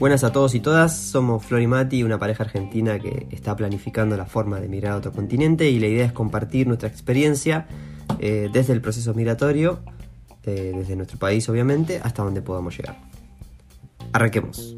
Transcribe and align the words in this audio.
Buenas 0.00 0.24
a 0.24 0.32
todos 0.32 0.54
y 0.54 0.60
todas, 0.60 0.96
somos 0.96 1.44
Flor 1.44 1.60
y 1.60 1.66
Mati, 1.66 2.02
una 2.02 2.18
pareja 2.18 2.44
argentina 2.44 2.98
que 2.98 3.26
está 3.32 3.54
planificando 3.54 4.16
la 4.16 4.24
forma 4.24 4.58
de 4.58 4.66
migrar 4.66 4.94
a 4.94 4.96
otro 4.96 5.12
continente 5.12 5.68
y 5.68 5.78
la 5.78 5.88
idea 5.88 6.06
es 6.06 6.12
compartir 6.12 6.66
nuestra 6.66 6.88
experiencia 6.88 7.66
eh, 8.18 8.48
desde 8.50 8.72
el 8.72 8.80
proceso 8.80 9.12
migratorio, 9.12 9.80
eh, 10.44 10.72
desde 10.74 10.96
nuestro 10.96 11.18
país 11.18 11.46
obviamente, 11.50 12.00
hasta 12.02 12.22
donde 12.22 12.40
podamos 12.40 12.78
llegar. 12.78 12.98
Arranquemos. 14.14 14.74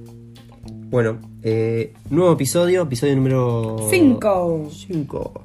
Bueno, 0.91 1.21
eh, 1.45 1.95
nuevo 2.11 2.33
episodio, 2.33 2.83
episodio 2.83 3.15
número 3.15 3.77
5. 3.91 4.71
5. 4.73 5.45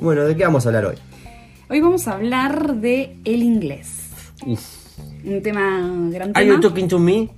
Bueno, 0.00 0.24
¿de 0.24 0.36
qué 0.36 0.42
vamos 0.42 0.66
a 0.66 0.70
hablar 0.70 0.86
hoy? 0.86 0.96
Hoy 1.70 1.80
vamos 1.80 2.08
a 2.08 2.14
hablar 2.14 2.74
de 2.74 3.16
el 3.24 3.44
inglés. 3.44 4.10
Uf. 4.44 4.88
Un 5.24 5.40
tema, 5.40 5.88
gran 6.10 6.32
Are 6.34 6.44
you 6.44 6.58
talking 6.58 6.88
to 6.88 6.98
me? 6.98 7.30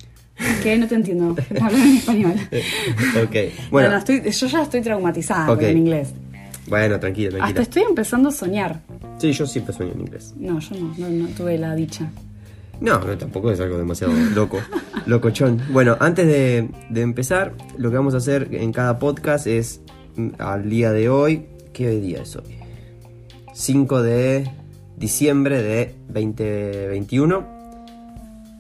Que 0.62 0.76
no 0.78 0.86
te 0.88 0.94
entiendo. 0.94 1.36
Hablan 1.60 1.82
en 1.82 1.96
español. 1.96 2.32
ok, 3.24 3.30
Bueno, 3.70 3.88
bueno, 3.88 3.96
estoy, 3.96 4.22
yo 4.30 4.46
ya 4.46 4.62
estoy 4.62 4.80
traumatizada 4.82 5.50
Ok. 5.52 5.60
con 5.60 5.68
el 5.68 5.76
inglés. 5.76 6.08
bueno, 6.68 6.98
tranquila, 7.00 7.28
Hasta 7.28 7.38
tranquila. 7.38 7.62
estoy 7.62 7.82
empezando 7.82 8.28
a 8.28 8.32
soñar. 8.32 8.80
Sí, 9.18 9.32
yo 9.32 9.46
siempre 9.46 9.74
sueño 9.74 9.92
en 9.92 10.00
inglés. 10.00 10.34
No, 10.38 10.58
yo 10.60 10.76
no, 10.76 10.94
no, 10.98 11.08
no 11.08 11.28
tuve 11.28 11.58
la 11.58 11.74
dicha. 11.74 12.10
No, 12.80 12.98
no, 12.98 13.16
tampoco 13.18 13.50
es 13.52 13.60
algo 13.60 13.76
demasiado 13.76 14.12
loco, 14.34 14.58
locochón. 15.06 15.60
Bueno, 15.70 15.98
antes 16.00 16.26
de, 16.26 16.68
de 16.88 17.00
empezar, 17.02 17.52
lo 17.76 17.90
que 17.90 17.96
vamos 17.96 18.14
a 18.14 18.16
hacer 18.16 18.48
en 18.52 18.72
cada 18.72 18.98
podcast 18.98 19.46
es 19.46 19.82
mm, 20.16 20.28
al 20.38 20.70
día 20.70 20.90
de 20.92 21.10
hoy. 21.10 21.44
¿Qué 21.74 21.90
día 22.00 22.22
es 22.22 22.34
hoy? 22.36 22.56
5 23.52 24.02
de 24.02 24.50
diciembre 24.96 25.62
de 25.62 25.94
2021, 26.08 27.46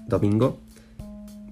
domingo. 0.06 0.60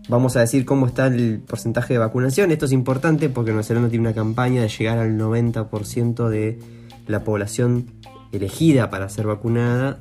Vamos 0.08 0.36
a 0.36 0.40
decir 0.40 0.64
cómo 0.64 0.86
está 0.86 1.06
el 1.08 1.40
porcentaje 1.46 1.92
de 1.94 1.98
vacunación. 1.98 2.50
Esto 2.50 2.64
es 2.64 2.72
importante 2.72 3.28
porque 3.28 3.50
Nueva 3.50 3.62
Zelanda 3.62 3.90
tiene 3.90 4.06
una 4.08 4.14
campaña 4.14 4.62
de 4.62 4.68
llegar 4.68 4.98
al 4.98 5.18
90% 5.18 6.28
de 6.28 6.58
la 7.06 7.24
población 7.24 7.86
elegida 8.32 8.88
para 8.90 9.08
ser 9.10 9.26
vacunada, 9.26 10.00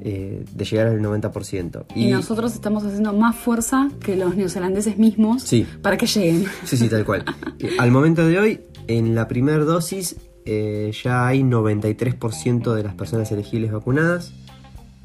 eh, 0.00 0.44
de 0.50 0.64
llegar 0.64 0.86
al 0.86 1.00
90%. 1.02 1.84
Y, 1.94 2.10
nosotros 2.10 2.54
estamos 2.54 2.84
haciendo 2.84 3.12
más 3.12 3.36
fuerza 3.36 3.90
que 4.00 4.16
los 4.16 4.36
neozelandeses 4.36 4.96
mismos 4.98 5.42
Sí. 5.42 5.66
para 5.82 5.96
que 5.96 6.06
lleguen. 6.06 6.46
Sí, 6.64 6.76
sí, 6.76 6.88
tal 6.88 7.04
cual. 7.04 7.24
Eh, 7.58 7.76
Al 7.78 7.90
momento 7.90 8.26
de 8.26 8.38
hoy, 8.38 8.60
en 8.86 9.14
la 9.14 9.28
primera 9.28 9.58
dosis, 9.64 10.16
eh, 10.44 10.92
ya 11.02 11.26
hay 11.26 11.42
93% 11.42 12.74
de 12.74 12.82
las 12.84 12.94
personas 12.94 13.30
elegibles 13.32 13.72
vacunadas. 13.72 14.32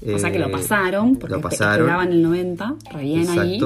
o 0.06 0.20
sea 0.20 0.32
que 0.32 0.40
lo 0.40 0.52
pasaron, 0.52 1.16
porque 1.16 1.36
lo 1.36 1.42
pasaron. 1.42 1.86
esperaban 1.86 2.12
el 2.12 2.22
90, 2.24 2.76
re 2.94 3.02
bien 3.04 3.30
ahí. 3.30 3.60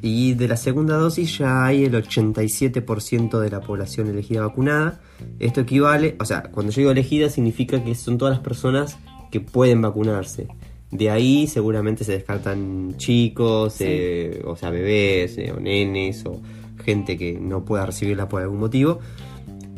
Y 0.00 0.34
de 0.34 0.48
la 0.48 0.56
segunda 0.56 0.96
dosis 0.96 1.38
ya 1.38 1.64
hay 1.66 1.84
el 1.84 1.94
87% 1.94 3.40
de 3.40 3.50
la 3.50 3.60
población 3.60 4.08
elegida 4.08 4.42
vacunada. 4.42 5.00
Esto 5.38 5.60
equivale, 5.60 6.16
o 6.20 6.24
sea, 6.24 6.44
cuando 6.44 6.72
yo 6.72 6.80
digo 6.80 6.90
elegida 6.92 7.28
significa 7.30 7.82
que 7.82 7.94
son 7.94 8.18
todas 8.18 8.34
las 8.34 8.42
personas 8.44 8.98
que 9.30 9.40
pueden 9.40 9.82
vacunarse. 9.82 10.48
De 10.90 11.10
ahí 11.10 11.46
seguramente 11.46 12.04
se 12.04 12.12
descartan 12.12 12.94
chicos, 12.96 13.74
Sí. 13.74 13.84
eh, 13.86 14.42
o 14.46 14.56
sea, 14.56 14.70
bebés, 14.70 15.36
eh, 15.36 15.52
o 15.52 15.60
nenes, 15.60 16.24
o 16.24 16.40
gente 16.84 17.18
que 17.18 17.34
no 17.38 17.64
pueda 17.64 17.84
recibirla 17.84 18.28
por 18.28 18.40
algún 18.40 18.60
motivo. 18.60 19.00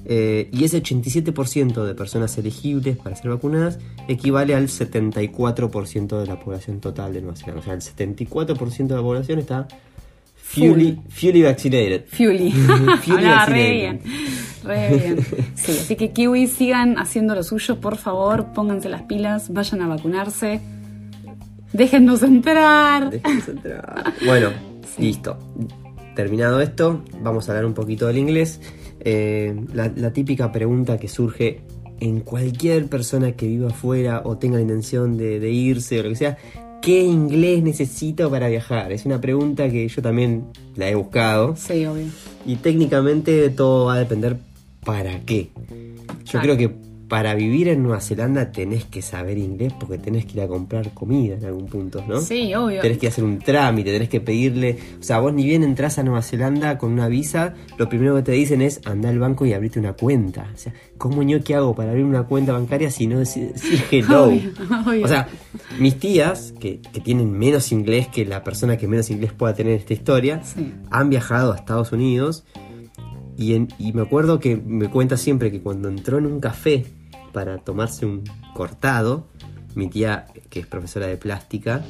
Eh, 0.04 0.48
y 0.52 0.64
ese 0.64 0.78
87% 0.82 1.84
de 1.84 1.94
personas 1.94 2.36
elegibles 2.38 2.96
para 2.96 3.14
ser 3.16 3.30
vacunadas 3.30 3.78
equivale 4.08 4.54
al 4.54 4.68
74% 4.68 6.18
de 6.18 6.26
la 6.26 6.41
población 6.41 6.80
total 6.80 7.12
de 7.12 7.20
Nueva 7.20 7.36
Zelanda. 7.36 7.60
O 7.60 7.64
sea, 7.64 7.74
el 7.74 7.80
74% 7.80 8.94
de 8.94 8.96
la 8.96 9.02
población 9.02 9.38
está 9.38 9.68
fully, 10.50 10.98
fully 11.08 11.42
vaccinated. 11.42 12.06
Fury 12.06 12.52
Hablaba 13.08 13.46
re 13.46 13.70
bien. 13.70 14.00
Re 14.64 14.97
bien. 14.97 15.26
Sí, 15.54 15.72
así 15.72 15.97
que 15.97 16.10
Kiwi 16.10 16.47
sigan 16.47 16.98
haciendo 16.98 17.34
lo 17.34 17.42
suyo, 17.42 17.80
por 17.80 17.98
favor, 17.98 18.52
pónganse 18.54 18.88
las 18.88 19.02
pilas, 19.02 19.52
vayan 19.52 19.82
a 19.82 19.88
vacunarse. 19.88 20.60
Déjennos 21.72 22.22
entrar. 22.22 23.10
Déjense 23.10 23.50
entrar. 23.52 24.14
Bueno, 24.25 24.50
listo. 24.98 25.38
Terminado 26.16 26.60
esto, 26.60 27.04
vamos 27.20 27.48
a 27.48 27.52
hablar 27.52 27.66
un 27.66 27.75
poquito 27.75 28.06
del 28.06 28.19
inglés. 28.19 28.60
Eh, 29.00 29.54
la, 29.72 29.92
la 29.94 30.12
típica 30.12 30.50
pregunta 30.50 30.98
que 30.98 31.08
surge 31.08 31.60
en 32.00 32.20
cualquier 32.20 32.86
persona 32.86 33.32
que 33.32 33.46
viva 33.46 33.69
afuera 33.69 34.22
o 34.25 34.38
tenga 34.38 34.56
la 34.56 34.62
intención 34.62 35.16
de, 35.16 35.38
de 35.38 35.50
irse 35.50 36.00
o 36.00 36.02
lo 36.02 36.08
que 36.08 36.16
sea, 36.16 36.38
¿qué 36.82 37.02
inglés 37.02 37.62
necesito 37.62 38.30
para 38.30 38.48
viajar? 38.48 38.92
Es 38.92 39.04
una 39.06 39.20
pregunta 39.20 39.68
que 39.70 39.86
yo 39.88 40.02
también 40.02 40.44
la 40.76 40.88
he 40.88 40.94
buscado 40.94 41.54
Sí, 41.56 41.84
obvio. 41.86 42.06
y 42.46 42.56
técnicamente 42.56 43.50
todo 43.50 43.86
va 43.86 43.94
a 43.94 43.98
depender 43.98 44.36
para 44.84 45.20
qué. 45.20 45.50
Yo 46.24 46.40
creo 46.40 46.56
que 46.56 46.70
para 47.08 47.34
vivir 47.34 47.66
en 47.66 47.82
Nueva 47.82 48.00
Zelanda 48.00 48.52
tenés 48.52 48.84
que 48.84 49.02
saber 49.02 49.36
inglés 49.36 49.72
porque 49.80 49.98
tenés 49.98 50.26
que 50.26 50.34
ir 50.34 50.42
a 50.42 50.46
comprar 50.46 50.94
comida 50.94 51.34
en 51.34 51.44
algún 51.44 51.66
punto, 51.66 52.04
¿no? 52.06 52.20
Sí, 52.20 52.54
obvio. 52.54 52.80
Tenés 52.80 52.98
que 52.98 53.08
hacer 53.08 53.24
un 53.24 53.40
trámite, 53.40 53.90
tenés 53.90 54.08
que 54.08 54.20
pedirle. 54.20 54.78
O 55.00 55.02
sea, 55.02 55.19
vos 55.19 55.34
ni 55.34 55.44
bien 55.44 55.64
entras 55.64 55.98
a 55.98 56.04
Nueva 56.04 56.22
Zelanda 56.22 56.78
con 56.78 56.92
una 56.92 57.08
visa, 57.08 57.54
lo 57.78 57.88
primero 57.88 58.14
que 58.14 58.22
te 58.22 58.30
dicen 58.32 58.62
es 58.62 58.80
anda 58.84 59.08
al 59.08 59.19
banco 59.19 59.44
y 59.44 59.52
abrite 59.52 59.80
una 59.80 59.94
cuenta. 59.94 60.48
O 60.54 60.56
sea, 60.56 60.72
¿cómo 60.98 61.24
yo 61.24 61.42
qué 61.42 61.56
hago 61.56 61.74
para 61.74 61.90
abrir 61.90 62.04
una 62.04 62.22
cuenta 62.22 62.52
bancaria 62.52 62.92
si 62.92 63.08
no 63.08 63.19
decir 63.19 63.52
hello? 63.90 64.26
Obvio, 64.26 64.52
obvio. 64.86 65.04
O 65.04 65.08
sea, 65.08 65.26
mis 65.80 65.98
tías, 65.98 66.52
que, 66.60 66.80
que 66.80 67.00
tienen 67.00 67.32
menos 67.32 67.72
inglés 67.72 68.06
que 68.08 68.24
la 68.24 68.44
persona 68.44 68.76
que 68.76 68.86
menos 68.86 69.10
inglés 69.10 69.32
pueda 69.32 69.54
tener 69.54 69.72
en 69.74 69.78
esta 69.80 69.92
historia, 69.94 70.42
Sí. 70.44 70.72
han 70.91 71.10
viajado 71.10 71.52
a 71.52 71.56
Estados 71.56 71.92
Unidos 71.92 72.44
y, 73.36 73.54
en- 73.54 73.68
y 73.78 73.92
me 73.92 74.02
acuerdo 74.02 74.38
que 74.40 74.56
me 74.56 74.88
cuenta 74.90 75.16
siempre 75.16 75.50
que 75.50 75.60
cuando 75.62 75.88
entró 75.88 76.19
en 76.19 76.26
un 76.26 76.40
café 76.40 76.84
para 77.32 77.58
tomarse 77.58 78.04
un 78.06 78.24
cortado, 78.54 79.26
mi 79.74 79.88
tía, 79.88 80.26
que 80.50 80.60
es 80.60 80.66
profesora 80.66 81.06
de 81.06 81.16
plástica, 81.16 81.82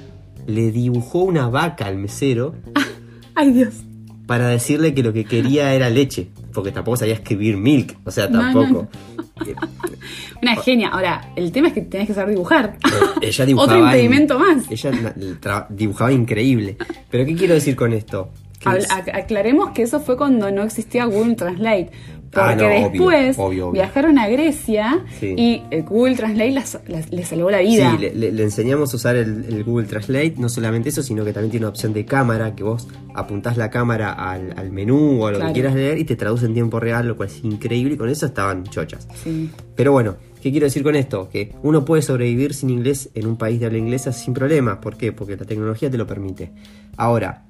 le 0.46 0.70
dibujó 0.70 1.20
una 1.22 1.48
vaca 1.48 1.86
al 1.86 1.96
mesero 1.98 2.54
Ay, 3.34 3.52
Dios. 3.52 3.74
Para 4.30 4.46
decirle 4.46 4.94
que 4.94 5.02
lo 5.02 5.12
que 5.12 5.24
quería 5.24 5.74
era 5.74 5.90
leche, 5.90 6.28
porque 6.54 6.70
tampoco 6.70 6.98
sabía 6.98 7.14
escribir 7.14 7.56
milk, 7.56 7.96
o 8.04 8.12
sea, 8.12 8.28
No, 8.28 8.40
no, 8.40 8.60
tampoco. 8.60 8.88
Eh, 9.44 9.56
Una 10.40 10.54
genia. 10.54 10.90
Ahora, 10.90 11.32
el 11.34 11.50
tema 11.50 11.66
es 11.66 11.74
que 11.74 11.80
tenés 11.80 12.06
que 12.06 12.14
saber 12.14 12.36
dibujar. 12.36 12.76
Ella 13.20 13.44
dibujaba. 13.46 13.72
Otro 13.72 13.84
impedimento 13.86 14.38
más. 14.38 14.70
Ella 14.70 15.66
dibujaba 15.68 16.12
increíble. 16.12 16.76
Pero 17.10 17.26
¿qué 17.26 17.34
quiero 17.34 17.54
decir 17.54 17.74
con 17.74 17.92
esto? 17.92 18.30
Aclaremos 18.64 19.70
que 19.70 19.82
eso 19.82 19.98
fue 19.98 20.16
cuando 20.16 20.48
no 20.52 20.62
existía 20.62 21.06
Google 21.06 21.34
Translate. 21.34 21.90
Porque 22.32 22.50
Ah, 22.52 22.54
no, 22.54 22.66
obvio, 22.66 22.88
después 22.90 23.38
obvio, 23.38 23.64
obvio. 23.68 23.72
viajaron 23.72 24.16
a 24.18 24.28
Grecia 24.28 25.04
Sí. 25.18 25.34
y 25.36 25.62
eh, 25.72 25.82
Google 25.82 26.14
Translate 26.14 26.52
las- 26.52 26.78
las- 26.86 27.10
les 27.12 27.26
salvó 27.26 27.50
la 27.50 27.58
vida. 27.58 27.90
Sí, 27.90 27.98
le, 27.98 28.14
le- 28.14 28.30
le 28.30 28.42
enseñamos 28.44 28.92
a 28.92 28.96
usar 28.96 29.16
el, 29.16 29.44
el 29.48 29.64
Google 29.64 29.88
Translate, 29.88 30.34
no 30.38 30.48
solamente 30.48 30.90
eso, 30.90 31.02
sino 31.02 31.24
que 31.24 31.32
también 31.32 31.50
tiene 31.50 31.66
una 31.66 31.70
opción 31.70 31.92
de 31.92 32.04
cámara, 32.04 32.54
que 32.54 32.62
vos 32.62 32.86
apuntás 33.14 33.56
la 33.56 33.68
cámara 33.70 34.12
al, 34.12 34.54
al 34.56 34.70
menú 34.70 35.22
o 35.22 35.26
a 35.26 35.32
lo 35.32 35.38
Claro. 35.38 35.48
que 35.52 35.54
quieras 35.54 35.74
leer 35.74 35.98
y 35.98 36.04
te 36.04 36.14
traduce 36.14 36.46
en 36.46 36.54
tiempo 36.54 36.78
real, 36.78 37.08
lo 37.08 37.16
cual 37.16 37.28
es 37.30 37.42
increíble 37.42 37.94
y 37.94 37.96
con 37.96 38.08
eso 38.08 38.26
estaban 38.26 38.62
chochas. 38.64 39.08
Sí. 39.24 39.50
Pero 39.74 39.90
bueno, 39.90 40.14
¿qué 40.40 40.52
quiero 40.52 40.66
decir 40.66 40.84
con 40.84 40.94
esto? 40.94 41.28
Que 41.30 41.52
uno 41.64 41.84
puede 41.84 42.02
sobrevivir 42.02 42.54
sin 42.54 42.70
inglés 42.70 43.10
en 43.14 43.26
un 43.26 43.38
país 43.38 43.58
de 43.58 43.66
habla 43.66 43.78
inglesa 43.78 44.12
sin 44.12 44.34
problemas. 44.34 44.76
¿Por 44.78 44.96
qué? 44.96 45.10
Porque 45.10 45.36
la 45.36 45.46
tecnología 45.46 45.90
te 45.90 45.98
lo 45.98 46.06
permite. 46.06 46.52
Ahora, 46.96 47.42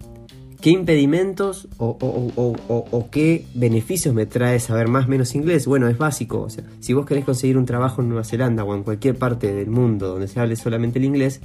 ¿qué 0.61 0.71
impedimentos 0.71 1.69
o, 1.79 1.97
o- 2.01 2.33
o- 2.37 2.57
o- 2.69 2.87
o 2.91 3.11
qué 3.11 3.45
beneficios 3.55 4.15
me 4.15 4.27
trae 4.27 4.61
saber 4.61 4.89
más 4.89 5.07
o 5.07 5.09
menos 5.09 5.35
inglés? 5.35 5.67
Bueno, 5.67 5.89
es 5.89 5.99
básico. 5.99 6.41
O 6.43 6.51
sea, 6.51 6.65
si 6.81 6.93
vos 6.93 7.07
querés 7.07 7.25
conseguir 7.25 7.57
un 7.59 7.67
trabajo 7.67 8.03
en 8.03 8.09
Nueva 8.09 8.25
Zelanda 8.25 8.65
o 8.65 8.75
en 8.75 8.83
cualquier 8.83 9.17
parte 9.17 9.53
del 9.55 9.69
mundo 9.69 10.09
donde 10.09 10.29
se 10.29 10.39
hable 10.41 10.57
solamente 10.57 10.99
el 10.99 11.05
inglés, 11.07 11.41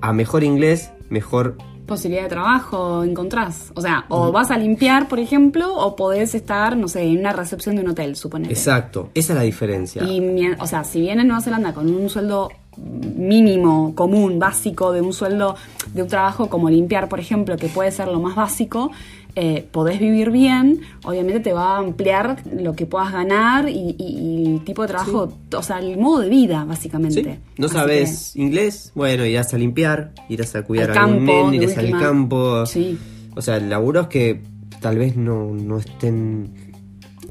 a 0.00 0.12
mejor 0.12 0.44
inglés, 0.44 0.90
mejor 1.10 1.56
Posibilidad 1.86 2.24
de 2.24 2.28
trabajo 2.28 3.02
encontrás. 3.02 3.72
O 3.74 3.80
sea, 3.80 4.04
o 4.10 4.30
vas 4.30 4.50
a 4.50 4.58
limpiar, 4.58 5.08
por 5.08 5.18
ejemplo, 5.18 5.74
o 5.74 5.96
podés 5.96 6.34
estar, 6.34 6.76
no 6.76 6.86
sé, 6.86 7.02
en 7.04 7.18
una 7.20 7.32
recepción 7.32 7.76
de 7.76 7.80
un 7.80 7.88
hotel, 7.88 8.14
suponete. 8.14 8.52
Exacto, 8.52 9.08
esa 9.14 9.32
es 9.32 9.38
la 9.38 9.42
diferencia. 9.42 10.04
Y, 10.04 10.20
o 10.60 10.66
sea, 10.66 10.84
si 10.84 11.00
bien 11.00 11.18
en 11.18 11.28
Nueva 11.28 11.40
Zelanda 11.40 11.72
con 11.72 11.88
un 11.88 12.10
sueldo 12.10 12.50
mínimo, 12.84 13.94
común, 13.94 14.38
básico, 14.38 14.92
de 14.92 15.00
un 15.00 15.12
sueldo, 15.12 15.56
de 15.94 16.02
un 16.02 16.08
trabajo 16.08 16.48
como 16.48 16.70
limpiar, 16.70 17.08
por 17.08 17.20
ejemplo, 17.20 17.56
que 17.56 17.68
puede 17.68 17.90
ser 17.90 18.08
lo 18.08 18.20
más 18.20 18.34
básico, 18.36 18.90
eh, 19.34 19.66
podés 19.70 20.00
vivir 20.00 20.30
bien, 20.30 20.80
obviamente 21.04 21.40
te 21.40 21.52
va 21.52 21.76
a 21.76 21.78
ampliar 21.78 22.42
lo 22.52 22.74
que 22.74 22.86
puedas 22.86 23.12
ganar 23.12 23.68
y, 23.68 23.94
y- 23.98 24.18
y 24.18 24.46
el 24.54 24.64
tipo 24.64 24.82
de 24.82 24.88
trabajo, 24.88 25.32
o 25.56 25.62
sea, 25.62 25.78
el 25.78 25.96
modo 25.98 26.20
de 26.20 26.28
vida, 26.28 26.64
básicamente. 26.64 27.22
Sí, 27.22 27.40
No 27.56 27.66
Así 27.66 27.74
sabes 27.74 28.36
inglés, 28.36 28.92
bueno, 28.94 29.24
irás 29.24 29.52
a 29.54 29.58
limpiar, 29.58 30.12
irás 30.28 30.54
a 30.56 30.62
cuidar 30.62 30.90
Al 30.90 30.96
a 30.96 31.00
campo, 31.00 31.50
de 31.50 31.56
irás 31.56 31.78
al 31.78 31.90
campo. 31.90 32.66
Sí. 32.66 32.98
O 33.36 33.42
sea, 33.42 33.60
laburos 33.60 34.08
que 34.08 34.40
tal 34.80 34.98
vez 34.98 35.16
no, 35.16 35.52
no 35.52 35.78
estén, 35.78 36.50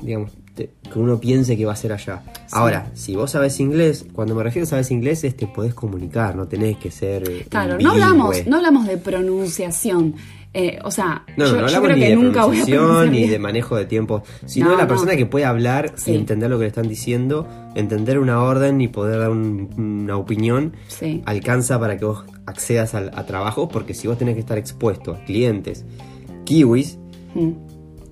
digamos, 0.01 0.31
te- 0.57 0.71
que 0.91 0.99
uno 0.99 1.19
piense 1.19 1.55
que 1.55 1.65
va 1.65 1.71
a 1.71 1.75
ser 1.77 1.93
allá. 1.93 2.23
Ahora, 2.51 2.89
si 2.95 3.15
vos 3.15 3.31
sabes 3.31 3.59
inglés, 3.61 4.05
cuando 4.11 4.35
me 4.35 4.43
refiero 4.43 4.65
a 4.65 4.69
sabes 4.69 4.91
inglés 4.91 5.23
es 5.23 5.37
te 5.37 5.47
podés 5.47 5.73
comunicar, 5.73 6.35
no 6.35 6.47
tenés 6.47 6.75
que 6.77 6.91
ser 6.91 7.29
eh, 7.29 7.45
Claro, 7.47 7.77
no 7.79 7.91
hablamos, 7.91 8.45
no 8.47 8.57
hablamos 8.57 8.87
de 8.87 8.97
pronunciación. 8.97 10.15
Eh, 10.53 10.79
o 10.83 10.89
sea, 10.89 11.23
No, 11.35 11.45
yo, 11.45 11.55
no, 11.57 11.61
no 11.63 11.67
yo 11.67 11.81
creo 11.83 11.95
ni 11.95 12.01
que 12.01 12.09
de 12.09 12.15
nunca 12.15 12.45
voy 12.45 12.57
a 12.61 13.05
ni 13.05 13.27
de 13.27 13.37
manejo 13.37 13.75
de 13.75 13.85
tiempo, 13.85 14.23
sino 14.45 14.67
No, 14.67 14.71
de 14.71 14.77
la 14.77 14.87
persona 14.87 15.15
que 15.15 15.25
puede 15.27 15.45
hablar 15.45 15.91
Sí. 15.97 16.11
y 16.11 16.15
entender 16.15 16.49
lo 16.49 16.57
que 16.57 16.63
le 16.63 16.69
están 16.69 16.87
diciendo, 16.87 17.47
entender 17.75 18.17
una 18.17 18.41
orden 18.41 18.81
y 18.81 18.87
poder 18.87 19.19
dar 19.19 19.29
un- 19.29 19.69
una 19.77 20.17
opinión, 20.17 20.73
Sí. 20.87 21.21
alcanza 21.25 21.79
para 21.79 21.97
que 21.97 22.05
vos 22.05 22.23
accedas 22.47 22.95
al- 22.95 23.11
a, 23.13 23.25
trabajo, 23.27 23.67
porque 23.69 23.93
si 23.93 24.07
vos 24.07 24.17
tenés 24.17 24.33
que 24.33 24.39
estar 24.39 24.57
expuesto 24.57 25.11
a 25.13 25.23
clientes 25.25 25.85
kiwis, 26.45 26.97
Mm. 27.35 27.51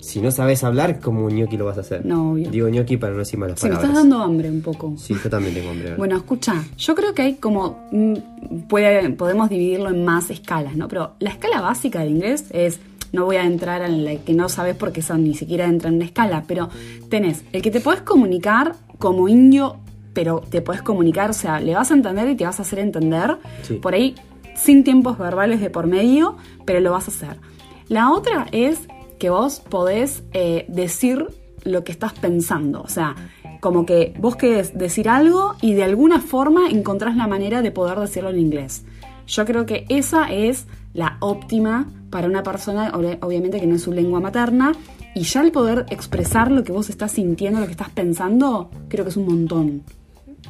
Si 0.05 0.21
no 0.21 0.31
sabes 0.31 0.63
hablar, 0.63 0.99
¿cómo 0.99 1.29
ñoqui 1.29 1.57
lo 1.57 1.65
vas 1.65 1.77
a 1.77 1.81
hacer? 1.81 2.05
No, 2.05 2.31
obvio. 2.31 2.49
Digo 2.51 2.69
ñoqui 2.69 2.97
para 2.97 3.13
no 3.13 3.19
decir 3.19 3.39
malas 3.39 3.59
Sí, 3.59 3.65
me 3.65 3.71
palabras. 3.75 3.89
estás 3.91 4.03
dando 4.03 4.23
hambre 4.23 4.49
un 4.49 4.61
poco. 4.61 4.93
Sí, 4.97 5.15
yo 5.23 5.29
también 5.29 5.53
tengo 5.55 5.71
hambre. 5.71 5.95
Bueno, 5.95 6.15
escucha, 6.17 6.63
yo 6.77 6.95
creo 6.95 7.13
que 7.13 7.21
hay 7.23 7.33
como. 7.35 7.87
mm, 7.91 8.13
puede- 8.69 9.09
podemos 9.11 9.49
dividirlo 9.49 9.89
en 9.89 10.05
más 10.05 10.29
escalas, 10.29 10.75
¿no? 10.75 10.87
Pero 10.87 11.13
la 11.19 11.29
escala 11.31 11.61
básica 11.61 11.99
de 12.01 12.09
inglés 12.09 12.45
es. 12.51 12.79
No 13.13 13.23
voy 13.25 13.37
a 13.37 13.45
entrar 13.45 13.81
en 13.83 14.03
la 14.03 14.15
que 14.17 14.33
no 14.33 14.49
sabes 14.49 14.75
porque 14.75 14.99
eso 14.99 15.17
ni 15.17 15.35
siquiera 15.35 15.65
entra 15.65 15.87
en 15.89 15.95
una 15.95 16.05
escala, 16.05 16.43
pero 16.47 16.67
tenés 17.09 17.45
el 17.53 17.61
que 17.61 17.71
te 17.71 17.79
podés 17.79 18.01
comunicar 18.01 18.75
como 18.97 19.29
indio, 19.29 19.77
pero 20.13 20.41
te 20.49 20.61
podés 20.61 20.81
comunicar, 20.81 21.29
o 21.29 21.33
sea, 21.33 21.61
le 21.61 21.75
vas 21.75 21.91
a 21.91 21.93
entender 21.93 22.27
y 22.27 22.35
te 22.35 22.43
vas 22.45 22.59
a 22.59 22.63
hacer 22.63 22.79
entender. 22.79 23.37
Sí. 23.61 23.75
Por 23.75 23.93
ahí, 23.93 24.15
sin 24.57 24.83
tiempos 24.83 25.17
verbales 25.17 25.61
de 25.61 25.69
por 25.69 25.87
medio, 25.87 26.35
pero 26.65 26.81
lo 26.81 26.91
vas 26.91 27.07
a 27.07 27.11
hacer. 27.11 27.37
La 27.87 28.11
otra 28.11 28.47
es 28.51 28.79
que 29.25 29.31
vos 29.31 29.59
podés 29.59 30.21
eh, 30.33 30.65
decir 30.67 31.25
lo 31.63 31.83
que 31.83 31.91
estás 31.91 32.13
pensando. 32.13 32.83
O 32.83 32.87
sea, 32.87 33.15
como 33.59 33.83
que 33.87 34.13
vos 34.19 34.35
querés 34.35 34.77
decir 34.77 35.09
algo 35.09 35.55
y 35.61 35.73
de 35.73 35.83
alguna 35.83 36.19
forma 36.21 36.69
encontrás 36.69 37.15
la 37.17 37.25
manera 37.25 37.63
de 37.63 37.71
poder 37.71 37.97
decirlo 37.99 38.29
en 38.29 38.37
inglés. 38.39 38.85
Yo 39.25 39.43
creo 39.45 39.65
que 39.65 39.85
esa 39.89 40.31
es 40.31 40.67
la 40.93 41.17
óptima 41.21 41.87
para 42.11 42.27
una 42.27 42.43
persona, 42.43 42.91
ob- 42.93 43.17
obviamente 43.21 43.59
que 43.59 43.65
no 43.65 43.75
es 43.77 43.81
su 43.81 43.91
lengua 43.91 44.19
materna, 44.19 44.73
y 45.15 45.21
ya 45.23 45.41
el 45.41 45.51
poder 45.51 45.87
expresar 45.89 46.51
lo 46.51 46.63
que 46.63 46.71
vos 46.71 46.91
estás 46.91 47.13
sintiendo, 47.13 47.59
lo 47.59 47.65
que 47.65 47.71
estás 47.71 47.89
pensando, 47.89 48.69
creo 48.89 49.05
que 49.05 49.09
es 49.09 49.17
un 49.17 49.25
montón. 49.25 49.81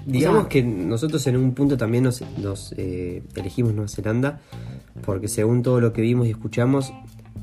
Digamos 0.05 0.39
O 0.39 0.41
sea- 0.41 0.49
que 0.49 0.63
nosotros 0.63 1.25
en 1.27 1.37
un 1.37 1.53
punto 1.53 1.77
también 1.77 2.03
nos, 2.03 2.21
nos, 2.43 2.73
eh, 2.77 3.23
elegimos 3.35 3.73
Nueva 3.73 3.87
Zelanda 3.87 4.41
porque 5.05 5.29
según 5.29 5.63
todo 5.63 5.79
lo 5.79 5.93
que 5.93 6.01
vimos 6.01 6.27
y 6.27 6.31
escuchamos 6.31 6.91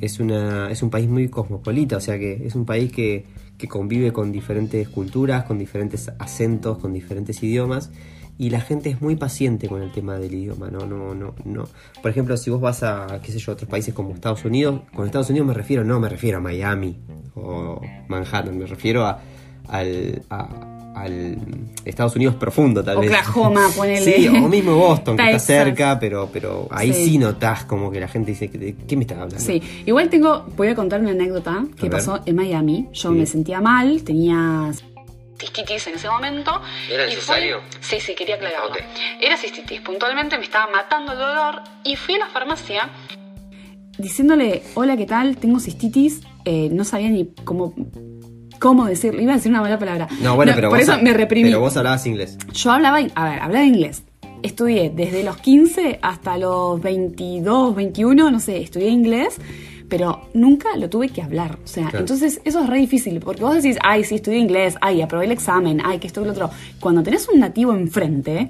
es, 0.02 0.20
una, 0.20 0.70
es 0.70 0.82
un 0.82 0.90
país 0.90 1.08
muy 1.08 1.28
cosmopolita, 1.28 1.96
o 1.96 2.00
sea 2.00 2.18
que 2.18 2.44
es 2.46 2.54
un 2.54 2.66
país 2.66 2.92
que, 2.92 3.24
que 3.56 3.68
convive 3.68 4.12
con 4.12 4.30
diferentes 4.32 4.88
culturas, 4.88 5.44
con 5.44 5.58
diferentes 5.58 6.10
acentos, 6.18 6.76
con 6.78 6.92
diferentes 6.92 7.42
idiomas 7.42 7.90
y 8.38 8.50
la 8.50 8.60
gente 8.60 8.90
es 8.90 9.00
muy 9.00 9.14
paciente 9.16 9.68
con 9.68 9.82
el 9.82 9.92
tema 9.92 10.18
del 10.18 10.34
idioma, 10.34 10.70
no, 10.70 10.86
no, 10.86 11.14
no, 11.14 11.34
no. 11.44 11.64
Por 12.00 12.10
ejemplo, 12.10 12.36
si 12.36 12.50
vos 12.50 12.60
vas 12.60 12.82
a, 12.82 13.20
qué 13.22 13.30
sé 13.30 13.38
yo, 13.38 13.52
otros 13.52 13.70
países 13.70 13.94
como 13.94 14.12
Estados 14.14 14.44
Unidos, 14.44 14.80
con 14.94 15.06
Estados 15.06 15.30
Unidos 15.30 15.46
me 15.48 15.54
refiero, 15.54 15.84
no 15.84 16.00
me 16.00 16.08
refiero 16.08 16.38
a 16.38 16.40
Miami 16.40 16.98
o 17.34 17.80
Manhattan, 18.08 18.58
me 18.58 18.66
refiero 18.66 19.04
a, 19.06 19.20
al, 19.68 20.22
a- 20.30 20.81
al 20.94 21.38
Estados 21.84 22.14
Unidos 22.16 22.34
profundo, 22.36 22.82
tal 22.84 22.98
vez. 22.98 23.08
Oklahoma, 23.10 23.68
ponele. 23.76 24.00
Sí, 24.00 24.28
o 24.28 24.48
mismo 24.48 24.76
Boston, 24.76 25.16
que 25.16 25.22
está 25.26 25.38
cerca, 25.38 25.98
pero, 25.98 26.28
pero 26.32 26.68
ahí 26.70 26.92
Sí. 26.92 27.04
sí. 27.06 27.18
notás 27.18 27.64
como 27.64 27.90
que 27.90 27.98
la 28.00 28.08
gente 28.08 28.32
dice, 28.32 28.48
¿de 28.48 28.74
qué 28.86 28.96
me 28.96 29.02
estás 29.02 29.18
hablando? 29.18 29.42
Sí, 29.44 29.62
igual 29.86 30.08
tengo, 30.10 30.46
voy 30.56 30.68
a 30.68 30.74
contar 30.74 31.00
una 31.00 31.10
anécdota 31.10 31.64
que 31.80 31.88
pasó 31.90 32.20
en 32.26 32.36
Miami. 32.36 32.88
Yo 32.92 33.10
Sí. 33.10 33.16
me 33.18 33.26
sentía 33.26 33.60
mal, 33.60 34.02
tenía 34.02 34.70
cistitis 35.38 35.86
en 35.88 35.94
ese 35.94 36.08
momento. 36.08 36.52
¿Era 36.88 37.06
necesario? 37.06 37.60
fue- 37.80 37.98
sí, 37.98 38.06
sí, 38.06 38.14
quería 38.14 38.36
aclararlo. 38.36 38.70
Ok. 38.70 38.78
Era 39.20 39.36
cistitis, 39.36 39.80
puntualmente 39.80 40.38
me 40.38 40.44
estaba 40.44 40.70
matando 40.70 41.12
el 41.12 41.18
dolor 41.18 41.62
y 41.84 41.96
fui 41.96 42.14
a 42.14 42.18
la 42.18 42.26
farmacia 42.28 42.90
diciéndole, 43.98 44.62
hola, 44.74 44.96
¿qué 44.96 45.06
tal? 45.06 45.36
Tengo 45.36 45.58
cistitis. 45.60 46.20
Eh, 46.44 46.68
no 46.72 46.84
sabía 46.84 47.08
ni 47.08 47.26
cómo, 47.44 47.74
cómo 48.62 48.86
decirlo, 48.86 49.20
iba 49.20 49.32
a 49.32 49.36
decir 49.36 49.50
una 49.50 49.60
mala 49.60 49.78
palabra. 49.78 50.06
No, 50.22 50.36
bueno, 50.36 50.52
pero 50.54 50.70
por 50.70 50.78
vos, 50.78 50.88
eso 50.88 50.96
me 51.02 51.12
reprimí. 51.12 51.48
Pero 51.48 51.60
vos 51.60 51.76
hablabas 51.76 52.06
inglés. 52.06 52.38
Yo 52.54 52.70
hablaba, 52.70 52.98
a 53.14 53.24
ver, 53.30 53.40
hablaba 53.40 53.64
inglés. 53.64 54.04
Estudié 54.42 54.90
desde 54.94 55.22
los 55.24 55.36
15 55.36 55.98
hasta 56.02 56.38
los 56.38 56.80
22, 56.80 57.74
21, 57.74 58.30
no 58.30 58.40
sé, 58.40 58.62
estudié 58.62 58.88
inglés, 58.88 59.36
pero 59.88 60.28
nunca 60.34 60.68
lo 60.76 60.88
tuve 60.88 61.08
que 61.10 61.22
hablar. 61.22 61.58
O 61.64 61.66
sea, 61.66 61.84
Claro. 61.84 61.98
entonces 62.00 62.40
eso 62.44 62.62
es 62.62 62.68
re 62.68 62.78
difícil, 62.78 63.20
porque 63.20 63.42
vos 63.42 63.54
decís, 63.54 63.76
ay, 63.82 64.04
sí, 64.04 64.14
estudié 64.16 64.38
inglés, 64.38 64.76
ay, 64.80 65.02
aprobé 65.02 65.26
el 65.26 65.32
examen, 65.32 65.80
ay, 65.84 65.98
que 65.98 66.06
esto 66.06 66.22
y 66.22 66.24
lo 66.24 66.30
otro. 66.32 66.50
Cuando 66.80 67.02
tenés 67.02 67.28
un 67.28 67.40
nativo 67.40 67.72
enfrente, 67.74 68.48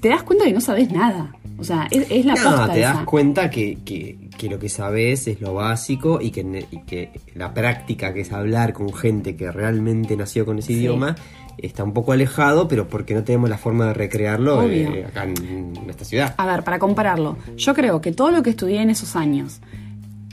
te 0.00 0.08
das 0.08 0.22
cuenta 0.22 0.44
que 0.44 0.52
no 0.52 0.60
sabes 0.60 0.90
nada. 0.90 1.32
O 1.58 1.64
sea, 1.64 1.88
es, 1.90 2.06
es 2.10 2.24
la 2.26 2.34
no, 2.34 2.42
posta 2.42 2.72
te 2.72 2.80
das 2.80 3.04
cuenta 3.04 3.50
que, 3.50 3.78
que- 3.84 4.27
que 4.38 4.48
lo 4.48 4.58
que 4.58 4.70
sabes 4.70 5.26
es 5.28 5.42
lo 5.42 5.52
básico 5.52 6.18
y 6.22 6.30
que, 6.30 6.42
ne- 6.44 6.66
y 6.70 6.78
que 6.84 7.10
la 7.34 7.52
práctica, 7.52 8.14
que 8.14 8.22
es 8.22 8.32
hablar 8.32 8.72
con 8.72 8.92
gente 8.94 9.36
que 9.36 9.50
realmente 9.52 10.16
nació 10.16 10.46
con 10.46 10.58
ese 10.60 10.68
Sí. 10.68 10.74
idioma, 10.78 11.14
está 11.58 11.84
un 11.84 11.92
poco 11.92 12.12
alejado, 12.12 12.68
pero 12.68 12.88
porque 12.88 13.14
no 13.14 13.24
tenemos 13.24 13.50
la 13.50 13.58
forma 13.58 13.88
de 13.88 13.94
recrearlo 13.94 14.62
eh, 14.70 15.04
acá 15.06 15.24
en 15.24 15.72
esta 15.90 16.04
ciudad. 16.06 16.34
A 16.38 16.46
ver, 16.46 16.62
para 16.64 16.78
compararlo, 16.78 17.36
yo 17.56 17.74
creo 17.74 18.00
que 18.00 18.12
todo 18.12 18.30
lo 18.30 18.42
que 18.42 18.50
estudié 18.50 18.80
en 18.80 18.88
esos 18.90 19.16
años, 19.16 19.60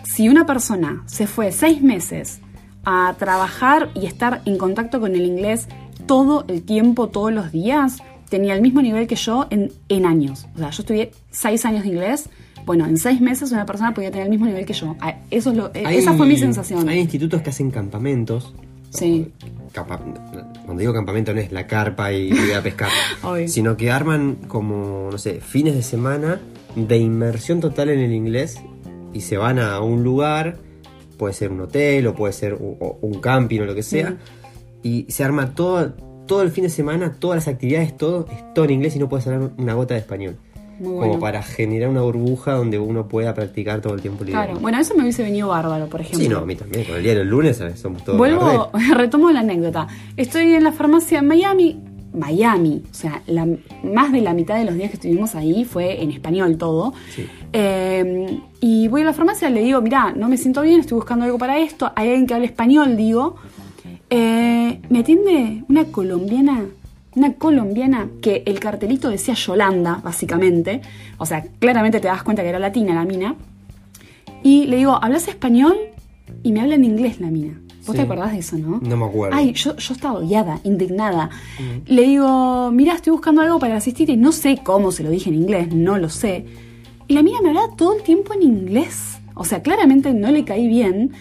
si 0.05 0.29
una 0.29 0.45
persona 0.45 1.03
se 1.07 1.25
fue 1.27 1.51
seis 1.51 1.81
meses 1.81 2.39
a 2.85 3.15
trabajar 3.17 3.89
y 3.95 4.05
estar 4.05 4.41
en 4.45 4.57
contacto 4.59 4.99
con 4.99 5.15
el 5.15 5.25
inglés 5.25 5.67
todo 6.05 6.45
el 6.47 6.61
tiempo, 6.61 7.07
todos 7.09 7.33
los 7.33 7.51
días, 7.51 7.97
tenía 8.29 8.53
el 8.53 8.61
mismo 8.61 8.81
nivel 8.83 9.07
que 9.07 9.15
yo 9.15 9.47
en, 9.49 9.71
en 9.89 10.05
años. 10.05 10.45
O 10.55 10.59
sea, 10.59 10.69
yo 10.69 10.81
estudié 10.83 11.11
seis 11.31 11.65
años 11.65 11.81
de 11.83 11.89
inglés. 11.89 12.29
Bueno, 12.65 12.85
en 12.85 12.97
seis 12.97 13.21
meses 13.21 13.51
una 13.51 13.65
persona 13.65 13.93
podía 13.93 14.09
tener 14.11 14.25
el 14.25 14.29
mismo 14.31 14.45
nivel 14.45 14.65
que 14.65 14.73
yo. 14.73 14.95
Ah, 14.99 15.15
Eso 15.31 15.51
es 15.51 15.57
lo, 15.57 15.67
eh, 15.73 15.83
esa 15.89 16.13
fue 16.13 16.25
mi 16.27 16.37
sensación. 16.37 16.87
Hay 16.89 16.99
institutos 16.99 17.41
que 17.41 17.49
hacen 17.51 17.69
campamentos. 17.71 18.53
Sí. 18.89 19.31
Campa- 19.73 19.99
cuando 20.65 20.79
digo 20.79 20.93
campamento 20.93 21.33
no 21.33 21.41
es 21.41 21.51
la 21.51 21.67
carpa 21.67 22.13
y 22.13 22.29
ir 22.29 22.53
a 22.57 22.61
pescar, 22.61 22.89
sino 23.47 23.75
que 23.75 23.91
arman 23.91 24.35
como, 24.47 25.09
no 25.11 25.17
sé, 25.17 25.41
fines 25.41 25.75
de 25.75 25.83
semana 25.83 26.39
de 26.75 26.97
inmersión 26.97 27.59
total 27.59 27.89
en 27.89 27.99
el 27.99 28.13
inglés 28.13 28.57
y 29.13 29.21
se 29.21 29.35
van 29.37 29.59
a 29.59 29.79
un 29.81 30.03
lugar, 30.03 30.57
puede 31.17 31.33
ser 31.33 31.51
un 31.51 31.59
hotel 31.61 32.07
o 32.07 32.15
puede 32.15 32.31
ser 32.33 32.53
un 32.55 33.19
camping 33.21 33.61
o 33.61 33.65
lo 33.65 33.75
que 33.75 33.83
sea, 33.83 34.15
y 34.81 35.05
se 35.09 35.23
arma 35.23 35.53
todo, 35.55 35.93
todo 36.25 36.41
el 36.41 36.51
fin 36.51 36.63
de 36.63 36.69
semana, 36.69 37.13
todas 37.19 37.37
las 37.37 37.47
actividades, 37.53 37.95
todo, 37.97 38.27
es 38.31 38.53
todo 38.53 38.65
en 38.65 38.71
inglés 38.71 38.95
y 38.95 38.99
no 38.99 39.09
puedes 39.09 39.27
hablar 39.27 39.51
una 39.57 39.73
gota 39.73 39.93
de 39.93 39.99
español. 40.01 40.37
Muy 40.79 40.99
Como 40.99 41.19
para 41.19 41.41
generar 41.41 41.89
una 41.89 42.01
burbuja 42.01 42.53
donde 42.53 42.77
uno 42.79 43.07
pueda 43.07 43.33
practicar 43.33 43.79
todo 43.81 43.93
el 43.95 44.01
tiempo 44.01 44.23
el 44.23 44.31
Claro, 44.31 44.59
bueno, 44.59 44.77
eso 44.79 44.93
me 44.95 45.01
hubiese 45.03 45.23
venido 45.23 45.47
bárbaro, 45.47 45.87
por 45.87 46.01
ejemplo. 46.01 46.19
Sí, 46.19 46.27
no, 46.27 46.39
a 46.39 46.45
mí 46.45 46.55
también. 46.55 46.83
Con 46.85 46.95
el 46.97 47.03
día 47.03 47.15
del 47.15 47.27
lunes 47.29 47.57
¿sabes? 47.57 47.79
somos 47.79 48.03
todos. 48.03 48.17
Vuelvo, 48.17 48.69
retomo 48.95 49.31
la 49.31 49.39
anécdota. 49.39 49.87
Estoy 50.17 50.53
en 50.53 50.63
la 50.63 50.71
farmacia 50.73 51.19
en 51.19 51.27
Miami, 51.27 51.79
Miami, 52.13 52.83
o 52.89 52.93
sea, 52.93 53.21
la- 53.27 53.47
más 53.83 54.11
de 54.11 54.21
la 54.21 54.33
mitad 54.33 54.57
de 54.57 54.65
los 54.65 54.75
días 54.75 54.89
que 54.89 54.95
estuvimos 54.95 55.35
ahí 55.35 55.63
fue 55.65 56.01
en 56.03 56.11
español 56.11 56.57
todo. 56.57 56.93
Sí. 57.13 57.25
Eh, 57.53 58.39
y 58.59 58.87
voy 58.89 59.01
a 59.01 59.05
la 59.05 59.13
farmacia 59.13 59.49
le 59.49 59.61
digo, 59.61 59.81
mirá, 59.81 60.11
no 60.13 60.27
me 60.27 60.37
siento 60.37 60.61
bien, 60.61 60.79
estoy 60.81 60.95
buscando 60.95 61.23
algo 61.25 61.37
para 61.37 61.57
esto. 61.59 61.91
Hay 61.95 62.09
alguien 62.09 62.27
que 62.27 62.33
hable 62.33 62.47
español, 62.47 62.97
digo. 62.97 63.35
Eh, 64.09 64.81
me 64.89 64.99
atiende 64.99 65.63
una 65.67 65.85
colombiana, 65.85 66.65
una 67.15 67.33
colombiana 67.33 68.09
que 68.21 68.43
el 68.45 68.59
cartelito 68.59 69.09
decía 69.09 69.33
Yolanda, 69.33 70.01
básicamente. 70.03 70.81
O 71.17 71.25
sea, 71.25 71.43
claramente 71.59 71.99
te 71.99 72.07
das 72.07 72.23
cuenta 72.23 72.43
que 72.43 72.49
era 72.49 72.59
latina 72.59 72.93
la 72.93 73.05
mina. 73.05 73.35
Y 74.43 74.67
le 74.67 74.77
digo, 74.77 74.99
¿hablas 75.01 75.27
español? 75.27 75.75
Y 76.43 76.51
me 76.51 76.61
habla 76.61 76.75
en 76.75 76.83
inglés 76.85 77.19
la 77.19 77.27
mina. 77.31 77.59
¿Vos 77.85 77.95
Sí. 77.95 77.97
te 77.97 78.01
acordás 78.01 78.31
de 78.31 78.39
eso, 78.39 78.57
no? 78.57 78.79
No 78.81 78.97
me 78.97 79.05
acuerdo. 79.05 79.37
Ay, 79.37 79.53
yo, 79.53 79.75
yo 79.77 79.93
estaba 79.93 80.15
odiada, 80.19 80.59
indignada. 80.63 81.29
Le 81.85 82.01
digo, 82.01 82.71
mira, 82.71 82.95
estoy 82.95 83.11
buscando 83.11 83.41
algo 83.41 83.59
para 83.59 83.77
asistir 83.77 84.09
y 84.09 84.17
no 84.17 84.31
sé 84.31 84.59
cómo 84.63 84.91
se 84.91 85.03
lo 85.03 85.09
dije 85.11 85.29
en 85.29 85.35
inglés, 85.35 85.73
no 85.73 85.97
lo 85.97 86.09
sé. 86.09 86.45
Y 87.07 87.13
la 87.13 87.21
mina 87.21 87.41
me 87.41 87.49
hablaba 87.49 87.75
todo 87.75 87.95
el 87.95 88.01
tiempo 88.03 88.33
en 88.33 88.41
inglés. 88.41 89.19
O 89.35 89.43
sea, 89.45 89.61
claramente 89.61 90.13
no 90.13 90.31
le 90.31 90.43
caí 90.43 90.67
bien. 90.67 91.11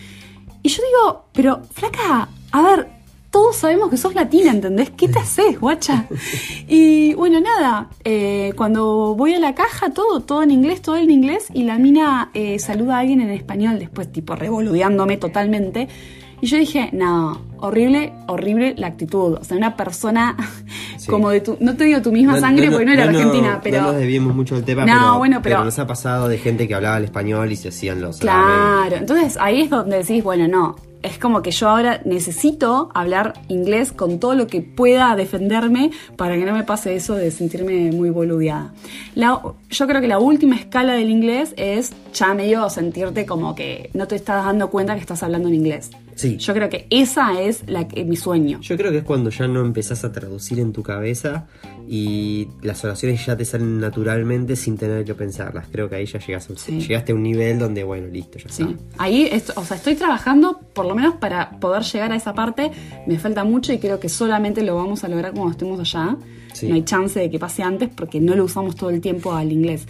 Y 0.62 0.70
yo 0.70 0.82
digo, 0.82 1.24
pero 1.32 1.62
flaca, 1.70 2.28
a 2.52 2.62
ver, 2.62 2.88
todos 3.34 3.56
sabemos 3.56 3.90
que 3.90 3.96
sos 3.96 4.14
latina, 4.14 4.52
¿entendés? 4.52 4.90
¿Qué 4.90 5.08
te 5.08 5.18
haces, 5.18 5.58
guacha? 5.58 6.06
Y 6.68 7.14
bueno, 7.14 7.40
nada, 7.40 7.88
eh, 8.04 8.52
cuando 8.56 9.16
voy 9.16 9.34
a 9.34 9.40
la 9.40 9.56
caja, 9.56 9.90
todo, 9.90 10.20
todo 10.20 10.44
en 10.44 10.52
inglés, 10.52 10.80
todo 10.82 10.96
en 10.96 11.10
inglés, 11.10 11.48
y 11.52 11.64
la 11.64 11.76
mina 11.76 12.30
eh, 12.32 12.60
saluda 12.60 12.96
a 12.96 13.00
alguien 13.00 13.20
en 13.20 13.30
español, 13.30 13.80
después 13.80 14.12
tipo 14.12 14.36
revoludeándome 14.36 15.16
totalmente. 15.16 15.88
Y 16.40 16.46
yo 16.46 16.58
dije, 16.58 16.90
no, 16.92 17.40
horrible, 17.58 18.12
horrible 18.28 18.74
la 18.76 18.86
actitud. 18.86 19.34
O 19.40 19.42
sea, 19.42 19.56
una 19.56 19.76
persona 19.76 20.36
Sí. 20.96 21.08
como 21.10 21.30
de 21.30 21.40
tu, 21.40 21.56
no 21.58 21.74
te 21.74 21.84
digo 21.86 22.00
tu 22.02 22.12
misma 22.12 22.38
sangre 22.38 22.70
porque 22.70 22.84
no 22.86 22.92
era 22.92 23.04
argentina, 23.04 23.60
pero... 23.62 23.82
No 23.82 23.92
nos 23.94 24.34
mucho 24.36 24.54
del 24.54 24.64
tema, 24.64 24.86
No, 24.86 24.92
pero, 24.94 25.18
bueno, 25.18 25.40
pero- 25.42 25.64
nos 25.64 25.76
ha 25.80 25.86
pasado 25.88 26.28
de 26.28 26.38
gente 26.38 26.68
que 26.68 26.74
hablaba 26.76 26.98
el 26.98 27.04
español 27.04 27.50
y 27.50 27.56
se 27.56 27.68
hacían 27.70 28.00
los. 28.00 28.18
Claro, 28.18 28.94
entonces 28.94 29.36
ahí 29.40 29.62
es 29.62 29.70
donde 29.70 29.98
decís, 29.98 30.22
bueno, 30.22 30.46
no, 30.46 30.76
es 31.04 31.18
como 31.18 31.42
que 31.42 31.50
yo 31.50 31.68
ahora 31.68 32.00
necesito 32.04 32.90
hablar 32.94 33.34
inglés 33.48 33.92
con 33.92 34.18
todo 34.18 34.34
lo 34.34 34.46
que 34.46 34.62
pueda 34.62 35.14
defenderme 35.14 35.90
para 36.16 36.36
que 36.36 36.44
no 36.44 36.54
me 36.54 36.64
pase 36.64 36.96
eso 36.96 37.14
de 37.14 37.30
sentirme 37.30 37.92
muy 37.92 38.08
boludeada. 38.08 38.72
Yo 39.14 39.86
creo 39.86 40.00
que 40.00 40.08
la 40.08 40.18
última 40.18 40.56
escala 40.56 40.94
del 40.94 41.10
inglés 41.10 41.54
es 41.58 41.92
ya 42.14 42.32
medio 42.32 42.68
sentirte 42.70 43.26
como 43.26 43.54
que 43.54 43.90
no 43.92 44.08
te 44.08 44.16
estás 44.16 44.46
dando 44.46 44.70
cuenta 44.70 44.94
que 44.94 45.00
estás 45.00 45.22
hablando 45.22 45.48
en 45.48 45.54
inglés. 45.54 45.90
Sí. 46.14 46.36
Yo 46.36 46.54
creo 46.54 46.68
que 46.70 46.86
esa 46.90 47.40
es 47.40 47.64
la 47.68 47.88
que- 47.88 48.04
mi 48.04 48.16
sueño. 48.16 48.60
Yo 48.60 48.76
creo 48.76 48.90
que 48.92 48.98
es 48.98 49.04
cuando 49.04 49.30
ya 49.30 49.46
no 49.48 49.60
empezás 49.60 50.04
a 50.04 50.12
traducir 50.12 50.60
en 50.60 50.72
tu 50.72 50.82
cabeza 50.82 51.46
y 51.88 52.48
las 52.62 52.84
oraciones 52.84 53.24
ya 53.26 53.36
te 53.36 53.44
salen 53.44 53.80
naturalmente 53.80 54.56
sin 54.56 54.76
tener 54.76 55.04
que 55.04 55.14
pensarlas. 55.14 55.66
Creo 55.70 55.88
que 55.88 55.96
ahí 55.96 56.06
ya 56.06 56.18
llegas 56.18 56.48
a- 56.50 56.56
Sí. 56.56 56.80
llegaste 56.80 57.12
a 57.12 57.14
un 57.14 57.22
nivel 57.22 57.58
donde, 57.58 57.84
bueno, 57.84 58.06
listo, 58.08 58.38
ya 58.38 58.48
Sí, 58.48 58.62
está. 58.62 59.02
ahí, 59.02 59.26
est- 59.30 59.50
o 59.56 59.64
sea, 59.64 59.76
estoy 59.76 59.94
trabajando 59.96 60.60
por 60.72 60.86
lo 60.86 60.94
menos 60.94 61.16
para 61.16 61.50
poder 61.58 61.82
llegar 61.82 62.12
a 62.12 62.16
esa 62.16 62.32
parte. 62.34 62.70
Me 63.06 63.18
falta 63.18 63.44
mucho 63.44 63.72
y 63.72 63.78
creo 63.78 63.98
que 64.00 64.08
solamente 64.08 64.62
lo 64.62 64.76
vamos 64.76 65.04
a 65.04 65.08
lograr 65.08 65.32
cuando 65.32 65.50
estemos 65.52 65.80
allá. 65.80 66.16
Sí. 66.52 66.68
No 66.68 66.74
hay 66.76 66.82
chance 66.84 67.18
de 67.18 67.30
que 67.30 67.38
pase 67.38 67.62
antes 67.64 67.88
porque 67.94 68.20
no 68.20 68.36
lo 68.36 68.44
usamos 68.44 68.76
todo 68.76 68.90
el 68.90 69.00
tiempo 69.00 69.32
al 69.32 69.50
inglés. 69.50 69.86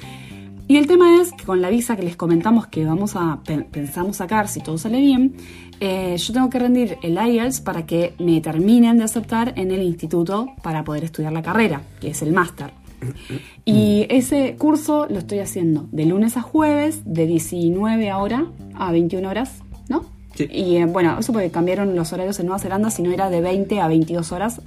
Y 0.67 0.79
el 0.79 0.87
tema 0.87 1.21
es 1.21 1.31
que 1.33 1.45
con 1.45 1.61
la 1.61 1.69
visa 1.69 1.95
que 1.95 2.03
les 2.03 2.17
comentamos 2.17 2.67
que 2.69 2.87
vamos 2.87 3.17
a 3.17 3.39
pe- 3.45 3.67
pensamos 3.71 4.17
sacar, 4.17 4.49
si 4.49 4.61
todo 4.63 4.79
sale 4.79 4.99
bien, 4.99 5.35
eh, 5.81 6.17
yo 6.17 6.33
tengo 6.33 6.51
que 6.51 6.59
rendir 6.59 6.99
el 7.03 7.17
IELTS 7.17 7.61
para 7.61 7.87
que 7.87 8.15
me 8.19 8.41
terminen 8.41 8.99
de 8.99 9.05
aceptar 9.05 9.53
en 9.57 9.71
el 9.71 9.83
instituto 9.83 10.49
para 10.63 10.85
poder 10.85 11.05
estudiar 11.05 11.33
la 11.33 11.43
carrera, 11.43 11.83
que 12.01 12.09
es 12.09 12.23
el 12.23 12.33
máster. 12.33 12.73
Y 13.67 14.07
ese 14.11 14.57
curso 14.59 15.07
lo 15.09 15.19
estoy 15.19 15.39
haciendo 15.39 15.87
de 15.91 16.05
lunes 16.05 16.37
a 16.37 16.43
jueves, 16.43 17.01
de 17.07 17.27
19 17.27 18.11
ahora 18.11 18.47
a 18.75 18.93
21 18.93 19.27
horas, 19.27 19.63
¿no? 19.89 20.05
Sí. 20.35 20.47
Y 20.51 20.77
eh, 20.77 20.85
bueno, 20.85 21.19
eso 21.19 21.33
porque 21.33 21.51
cambiaron 21.51 21.97
los 21.97 22.13
horarios 22.13 22.39
en 22.41 22.47
Nueva 22.47 22.59
Zelanda, 22.59 22.91
si 22.91 23.03
no 23.03 23.11
era 23.11 23.31
de 23.31 23.41
20 23.41 23.81
a 23.81 23.89
22 23.89 24.33
horas 24.33 24.61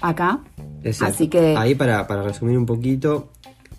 acá. 0.00 0.40
Exacto. 0.82 1.14
Así 1.14 1.28
que 1.28 1.56
Ahí 1.56 1.74
para, 1.74 2.06
para 2.06 2.22
resumir 2.22 2.56
un 2.56 2.64
poquito, 2.64 3.28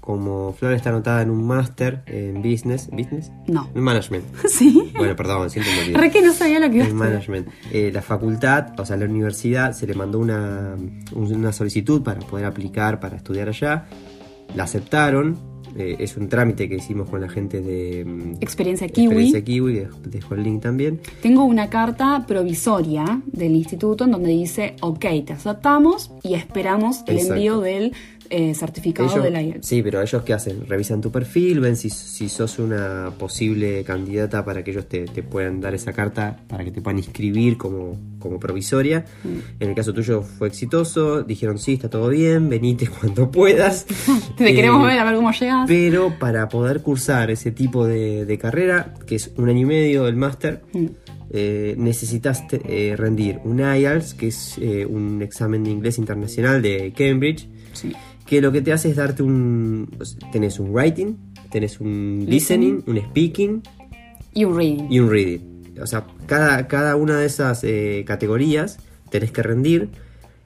como 0.09 0.53
Flor 0.53 0.73
está 0.73 0.89
anotada 0.89 1.21
en 1.21 1.29
un 1.29 1.45
máster 1.45 2.01
en 2.07 2.41
business, 2.41 2.89
¿business? 2.91 3.31
No. 3.45 3.69
En 3.75 3.83
management. 3.83 4.25
sí. 4.49 4.91
Bueno, 4.97 5.15
perdón, 5.15 5.51
siento 5.51 5.69
un 5.87 5.93
Re 5.93 6.09
que 6.09 6.23
no 6.23 6.33
sabía 6.33 6.59
lo 6.59 6.67
que 6.67 6.77
iba 6.77 6.85
a 6.85 6.89
en 6.89 6.95
management. 6.95 7.47
Eh, 7.71 7.91
la 7.93 8.01
facultad, 8.01 8.79
o 8.79 8.85
sea, 8.87 8.97
la 8.97 9.05
universidad, 9.05 9.71
se 9.73 9.85
le 9.85 9.93
mandó 9.93 10.17
una, 10.17 10.75
un- 11.13 11.35
una 11.35 11.53
solicitud 11.53 12.01
para 12.01 12.21
poder 12.21 12.45
aplicar 12.47 12.99
para 12.99 13.17
estudiar 13.17 13.49
allá. 13.49 13.85
La 14.55 14.63
aceptaron. 14.63 15.37
eh, 15.77 15.97
es 15.99 16.17
un 16.17 16.27
trámite 16.27 16.67
que 16.67 16.77
hicimos 16.77 17.07
con 17.07 17.21
la 17.21 17.29
gente 17.29 17.61
de 17.61 18.03
mm, 18.03 18.33
Experiencia 18.41 18.87
Kiwi. 18.89 19.05
Experiencia 19.05 19.43
Kiwi, 19.43 19.83
dejó 20.05 20.33
el 20.33 20.41
link 20.43 20.63
también. 20.63 20.99
Tengo 21.21 21.43
una 21.43 21.69
carta 21.69 22.25
provisoria 22.27 23.21
del 23.27 23.51
instituto 23.55 24.05
en 24.05 24.11
donde 24.11 24.29
dice, 24.29 24.75
ok, 24.81 25.05
te 25.27 25.33
aceptamos 25.33 26.11
y 26.23 26.33
esperamos 26.33 27.03
el 27.05 27.17
Exacto. 27.17 27.35
envío 27.35 27.59
del 27.61 27.93
eh, 28.29 28.53
certificado 28.53 29.09
Ellos- 29.09 29.23
del 29.23 29.33
IELTS. 29.35 29.67
sí, 29.67 29.81
pero 29.81 30.01
ellos 30.01 30.21
qué 30.23 30.33
hacen? 30.33 30.65
Revisan 30.67 31.01
tu 31.01 31.11
perfil, 31.11 31.59
ven 31.59 31.75
si, 31.75 31.89
si 31.89 32.29
sos 32.29 32.59
una 32.59 33.11
posible 33.17 33.83
candidata 33.83 34.45
para 34.45 34.63
que 34.63 34.71
ellos 34.71 34.87
te, 34.87 35.05
te 35.05 35.23
puedan 35.23 35.59
dar 35.61 35.73
esa 35.73 35.93
carta, 35.93 36.37
para 36.47 36.63
que 36.63 36.71
te 36.71 36.81
puedan 36.81 36.97
inscribir 36.99 37.57
como, 37.57 37.97
como 38.19 38.39
provisoria. 38.39 39.05
Mm. 39.23 39.61
En 39.63 39.69
el 39.69 39.75
caso 39.75 39.93
tuyo 39.93 40.21
fue 40.21 40.47
exitoso, 40.47 41.23
dijeron 41.23 41.57
sí, 41.59 41.73
está 41.73 41.89
todo 41.89 42.09
bien, 42.09 42.49
venite 42.49 42.87
cuando 42.99 43.31
puedas. 43.31 43.85
Te 44.37 44.49
Eh, 44.51 44.55
queremos 44.55 44.85
ver 44.85 44.99
a 44.99 45.03
ver 45.03 45.15
cómo 45.15 45.31
llegas. 45.31 45.65
Pero 45.67 46.13
para 46.19 46.47
poder 46.49 46.81
cursar 46.81 47.31
ese 47.31 47.51
tipo 47.51 47.85
de, 47.87 48.25
de 48.25 48.37
carrera, 48.37 48.93
que 49.07 49.15
es 49.15 49.31
un 49.37 49.49
año 49.49 49.61
y 49.61 49.65
medio 49.65 50.07
el 50.07 50.15
máster, 50.15 50.61
Mm. 50.73 50.85
eh, 51.31 51.75
necesitas 51.77 52.43
eh, 52.51 52.95
rendir 52.97 53.39
un 53.43 53.59
IELTS, 53.59 54.13
que 54.15 54.27
es 54.27 54.57
eh, 54.59 54.85
un 54.85 55.21
examen 55.21 55.63
de 55.63 55.69
inglés 55.71 55.97
internacional 55.97 56.61
de 56.61 56.91
Cambridge, 56.95 57.47
Sí. 57.73 57.93
Que 58.29 58.41
lo 58.41 58.51
que 58.51 58.61
te 58.61 58.71
hace 58.71 58.91
es 58.91 58.95
darte 58.95 59.23
un... 59.23 59.89
tenés 60.31 60.59
un 60.59 60.71
writing, 60.71 61.17
tenés 61.49 61.79
un 61.81 62.25
listening, 62.27 62.83
un 62.85 62.99
speaking 62.99 63.63
Y 64.35 64.45
un 64.45 64.55
reading. 64.55 64.87
y 64.87 64.99
un 64.99 65.09
reading. 65.09 65.39
O 65.81 65.87
sea, 65.87 66.05
cada, 66.27 66.67
cada 66.67 66.95
una 66.95 67.17
de 67.17 67.25
esas 67.25 67.63
eh, 67.63 68.03
categorías 68.05 68.77
tenés 69.09 69.31
que 69.31 69.41
rendir 69.41 69.89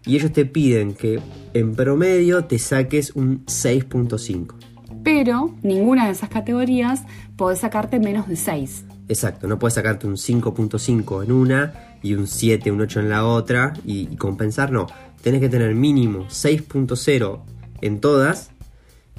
y 0.06 0.16
ellos 0.16 0.32
te 0.32 0.46
piden 0.46 0.94
que 0.94 1.20
en 1.54 1.76
promedio 1.76 2.46
te 2.46 2.58
saques 2.58 3.18
un 3.18 3.46
6.5. 3.48 4.56
Pero 5.04 5.54
ninguna 5.62 6.06
de 6.06 6.14
esas 6.14 6.30
categorías 6.30 7.04
podés 7.36 7.60
sacarte 7.60 8.00
menos 8.00 8.30
de 8.30 8.38
6. 8.38 8.86
Exacto, 9.10 9.46
no 9.50 9.60
puedes 9.60 9.74
sacarte 9.74 10.08
un 10.08 10.16
5.5 10.16 11.26
en 11.26 11.32
una 11.34 11.98
y 12.02 12.14
un 12.14 12.28
7, 12.28 12.72
un 12.72 12.80
8 12.80 13.02
en 13.02 13.10
la 13.10 13.26
otra 13.26 13.74
y, 13.86 14.08
y 14.10 14.16
compensar, 14.16 14.72
no. 14.72 14.88
Tenés 15.22 15.42
que 15.42 15.50
tener 15.50 15.76
mínimo 15.76 16.28
6.0 16.28 17.53
en 17.86 18.00
todas 18.00 18.52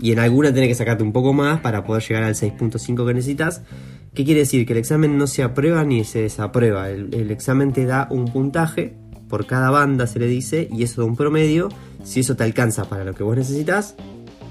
y 0.01 0.13
en 0.13 0.19
alguna 0.19 0.53
tenés 0.53 0.69
que 0.69 0.75
sacarte 0.75 1.03
un 1.05 1.13
poco 1.13 1.33
más 1.33 1.61
para 1.61 1.85
poder 1.85 2.03
llegar 2.03 2.25
al 2.25 2.35
6.5 2.35 3.07
que 3.07 3.15
necesitas. 3.15 3.63
¿Qué 4.15 4.25
quiere 4.25 4.41
decir? 4.41 4.67
Que 4.67 4.73
el 4.73 4.79
examen 4.79 5.19
no 5.19 5.27
se 5.27 5.43
aprueba 5.43 5.85
ni 5.85 6.05
se 6.05 6.23
desaprueba. 6.23 6.91
El, 6.91 7.15
el 7.15 7.31
examen 7.31 7.73
te 7.73 7.85
da 7.85 8.09
un 8.11 8.27
puntaje 8.27 8.95
por 9.29 9.47
cada 9.47 9.71
banda, 9.71 10.07
se 10.07 10.19
le 10.19 10.27
dice, 10.27 10.69
y 10.73 10.83
eso 10.83 11.03
da 11.03 11.07
un 11.07 11.17
promedio. 11.17 11.69
Si 12.05 12.21
eso 12.21 12.37
te 12.37 12.45
alcanza 12.45 12.85
para 12.85 13.05
lo 13.05 13.15
que 13.15 13.23
vos 13.23 13.37
necesitas, 13.37 13.97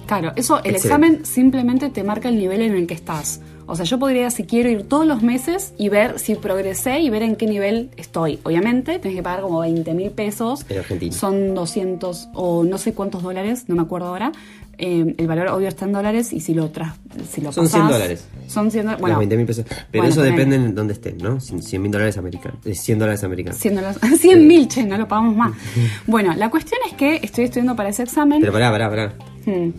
Claro, 0.05 0.33
eso, 0.35 0.55
el 0.63 0.75
Excelente. 0.75 0.77
examen 0.77 1.25
simplemente 1.25 1.89
te 1.89 2.03
marca 2.03 2.27
el 2.27 2.37
nivel 2.37 2.61
en 2.61 2.73
el 2.75 2.87
que 2.87 2.93
estás. 2.93 3.39
O 3.65 3.75
sea, 3.75 3.85
yo 3.85 3.97
podría, 3.99 4.29
si 4.29 4.43
quiero, 4.43 4.69
ir 4.69 4.83
todos 4.83 5.05
los 5.07 5.21
meses 5.23 5.73
y 5.77 5.89
ver 5.89 6.19
si 6.19 6.35
progresé 6.35 6.99
y 6.99 7.09
ver 7.09 7.23
en 7.23 7.35
qué 7.35 7.45
nivel 7.47 7.89
estoy. 7.97 8.39
Obviamente, 8.43 8.99
tenés 8.99 9.15
que 9.17 9.23
pagar 9.23 9.41
como 9.41 9.59
20 9.59 9.93
mil 9.93 10.11
pesos. 10.11 10.65
En 10.69 10.79
Argentina. 10.79 11.13
Son 11.13 11.55
200 11.55 12.29
o 12.33 12.63
no 12.63 12.77
sé 12.77 12.93
cuántos 12.93 13.23
dólares, 13.23 13.65
no 13.67 13.75
me 13.75 13.81
acuerdo 13.81 14.07
ahora. 14.07 14.31
Eh, 14.79 15.13
el 15.19 15.27
valor 15.27 15.49
obvio 15.49 15.67
está 15.67 15.85
en 15.85 15.93
dólares 15.93 16.33
y 16.33 16.39
si 16.39 16.53
lo, 16.55 16.71
tras, 16.71 16.95
si 17.31 17.41
lo 17.41 17.51
Son 17.51 17.67
100 17.67 17.83
pasás- 17.83 17.91
dólares. 17.93 18.27
Son 18.47 18.71
100 18.71 18.83
dólares. 18.85 19.01
Bueno, 19.01 19.13
los 19.13 19.19
20 19.19 19.37
mil 19.37 19.45
pesos. 19.45 19.65
Pero 19.69 20.03
bueno, 20.03 20.07
eso 20.09 20.21
depende 20.23 20.57
de 20.57 20.69
dónde 20.71 20.93
estén, 20.93 21.17
¿no? 21.19 21.39
100 21.39 21.81
mil 21.81 21.91
dólares 21.91 22.17
americanos. 22.17 22.57
eh, 22.65 22.73
100 22.73 22.97
dólares 22.99 23.23
americanos. 23.23 23.59
100 23.59 23.75
dólares. 23.75 23.97
100 24.19 24.47
mil, 24.47 24.67
che, 24.67 24.83
no 24.83 24.97
lo 24.97 25.07
pagamos 25.07 25.35
más. 25.35 25.51
Bueno, 26.07 26.33
la 26.35 26.49
cuestión 26.49 26.81
es 26.89 26.95
que 26.97 27.17
estoy 27.21 27.45
estudiando 27.45 27.75
para 27.75 27.89
ese 27.89 28.03
examen. 28.03 28.39
Pero 28.41 28.51
pará, 28.51 28.71
pará, 28.71 28.89
pará. 28.89 29.13
Hmm, 29.45 29.69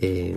Eh, 0.00 0.36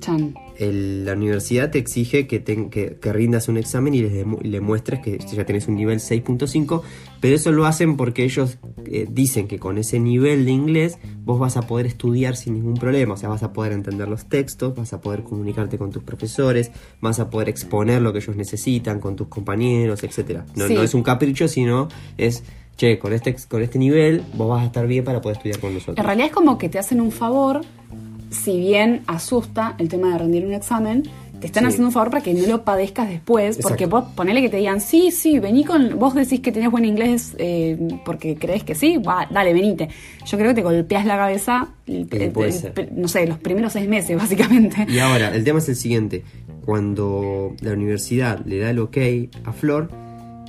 chan. 0.00 0.34
El- 0.60 1.04
la 1.04 1.14
universidad 1.14 1.70
te 1.70 1.78
exige 1.78 2.26
que, 2.26 2.38
ten- 2.38 2.70
que, 2.70 2.96
que 3.00 3.12
rindas 3.12 3.48
un 3.48 3.56
examen 3.56 3.94
y 3.94 4.02
les 4.02 4.12
demu- 4.12 4.40
le 4.42 4.60
muestres 4.60 5.00
que 5.00 5.18
ya 5.18 5.44
tenés 5.44 5.66
un 5.68 5.74
nivel 5.76 5.98
6.5, 6.00 6.82
pero 7.20 7.34
eso 7.34 7.50
lo 7.50 7.66
hacen 7.66 7.96
porque 7.96 8.24
ellos 8.24 8.58
eh, 8.86 9.06
dicen 9.10 9.48
que 9.48 9.58
con 9.58 9.78
ese 9.78 9.98
nivel 9.98 10.44
de 10.44 10.50
inglés 10.52 10.98
vos 11.24 11.38
vas 11.38 11.56
a 11.56 11.62
poder 11.62 11.86
estudiar 11.86 12.36
sin 12.36 12.54
ningún 12.54 12.74
problema, 12.74 13.14
o 13.14 13.16
sea, 13.16 13.28
vas 13.28 13.42
a 13.42 13.52
poder 13.52 13.72
entender 13.72 14.06
los 14.08 14.28
textos, 14.28 14.74
vas 14.76 14.92
a 14.92 15.00
poder 15.00 15.22
comunicarte 15.22 15.78
con 15.78 15.90
tus 15.90 16.02
profesores, 16.02 16.70
vas 17.00 17.18
a 17.20 17.30
poder 17.30 17.48
exponer 17.48 18.02
lo 18.02 18.12
que 18.12 18.18
ellos 18.20 18.36
necesitan 18.36 19.00
con 19.00 19.16
tus 19.16 19.28
compañeros, 19.28 20.02
etcétera. 20.04 20.44
No, 20.56 20.66
Sí. 20.66 20.74
no 20.74 20.82
es 20.82 20.94
un 20.94 21.02
capricho, 21.02 21.48
sino 21.48 21.88
es, 22.18 22.42
che, 22.76 22.98
con 22.98 23.12
este, 23.12 23.34
con 23.48 23.62
este 23.62 23.78
nivel 23.78 24.22
vos 24.34 24.48
vas 24.48 24.62
a 24.62 24.66
estar 24.66 24.86
bien 24.86 25.04
para 25.04 25.20
poder 25.20 25.36
estudiar 25.38 25.58
con 25.60 25.72
nosotros. 25.74 25.96
En 25.98 26.04
realidad 26.04 26.28
es 26.28 26.32
como 26.34 26.58
que 26.58 26.68
te 26.68 26.78
hacen 26.78 27.00
un 27.00 27.10
favor, 27.12 27.60
si 28.30 28.58
bien 28.58 29.02
asusta 29.06 29.74
el 29.78 29.88
tema 29.88 30.12
de 30.12 30.18
rendir 30.18 30.46
un 30.46 30.52
examen, 30.54 31.02
te 31.40 31.46
están 31.46 31.62
Sí. 31.64 31.68
haciendo 31.68 31.86
un 31.86 31.92
favor 31.92 32.10
para 32.10 32.22
que 32.22 32.34
no 32.34 32.46
lo 32.46 32.64
padezcas 32.64 33.08
después, 33.08 33.58
porque 33.62 33.86
vos 33.86 34.04
ponele 34.14 34.42
que 34.42 34.50
te 34.50 34.58
digan, 34.58 34.80
sí, 34.82 35.10
sí, 35.10 35.38
vení 35.38 35.64
con, 35.64 35.98
vos 35.98 36.14
decís 36.14 36.40
que 36.40 36.52
tenés 36.52 36.70
buen 36.70 36.84
inglés 36.84 37.34
eh, 37.38 37.78
porque 38.04 38.36
crees 38.36 38.62
que 38.62 38.74
sí, 38.74 38.98
va, 38.98 39.26
dale, 39.30 39.54
venite. 39.54 39.88
Yo 40.26 40.36
creo 40.36 40.50
que 40.50 40.56
te 40.56 40.62
golpeas 40.62 41.06
la 41.06 41.16
cabeza, 41.16 41.68
el- 41.86 42.08
no 42.94 43.08
sé, 43.08 43.26
los 43.26 43.38
primeros 43.38 43.72
seis 43.72 43.88
meses, 43.88 44.16
básicamente. 44.18 44.86
Y 44.86 44.98
ahora, 44.98 45.34
el 45.34 45.42
tema 45.42 45.60
es 45.60 45.68
el 45.70 45.76
siguiente. 45.76 46.24
Cuando 46.66 47.54
la 47.62 47.72
universidad 47.72 48.44
le 48.44 48.58
da 48.58 48.70
el 48.70 48.78
ok 48.78 48.98
a 49.44 49.52
Flor, 49.52 49.90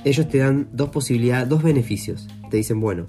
ellos 0.04 0.28
te 0.28 0.38
dan 0.38 0.68
dos 0.72 0.90
posibilidades, 0.90 1.48
dos 1.48 1.62
beneficios. 1.62 2.28
Te 2.50 2.58
dicen, 2.58 2.80
bueno, 2.80 3.06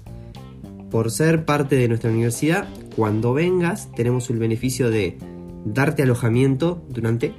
por 0.94 1.10
ser 1.10 1.44
parte 1.44 1.74
de 1.74 1.88
nuestra 1.88 2.08
universidad, 2.08 2.68
cuando 2.94 3.34
vengas 3.34 3.90
tenemos 3.96 4.30
el 4.30 4.38
beneficio 4.38 4.90
de 4.90 5.18
darte 5.64 6.04
alojamiento 6.04 6.84
durante 6.88 7.34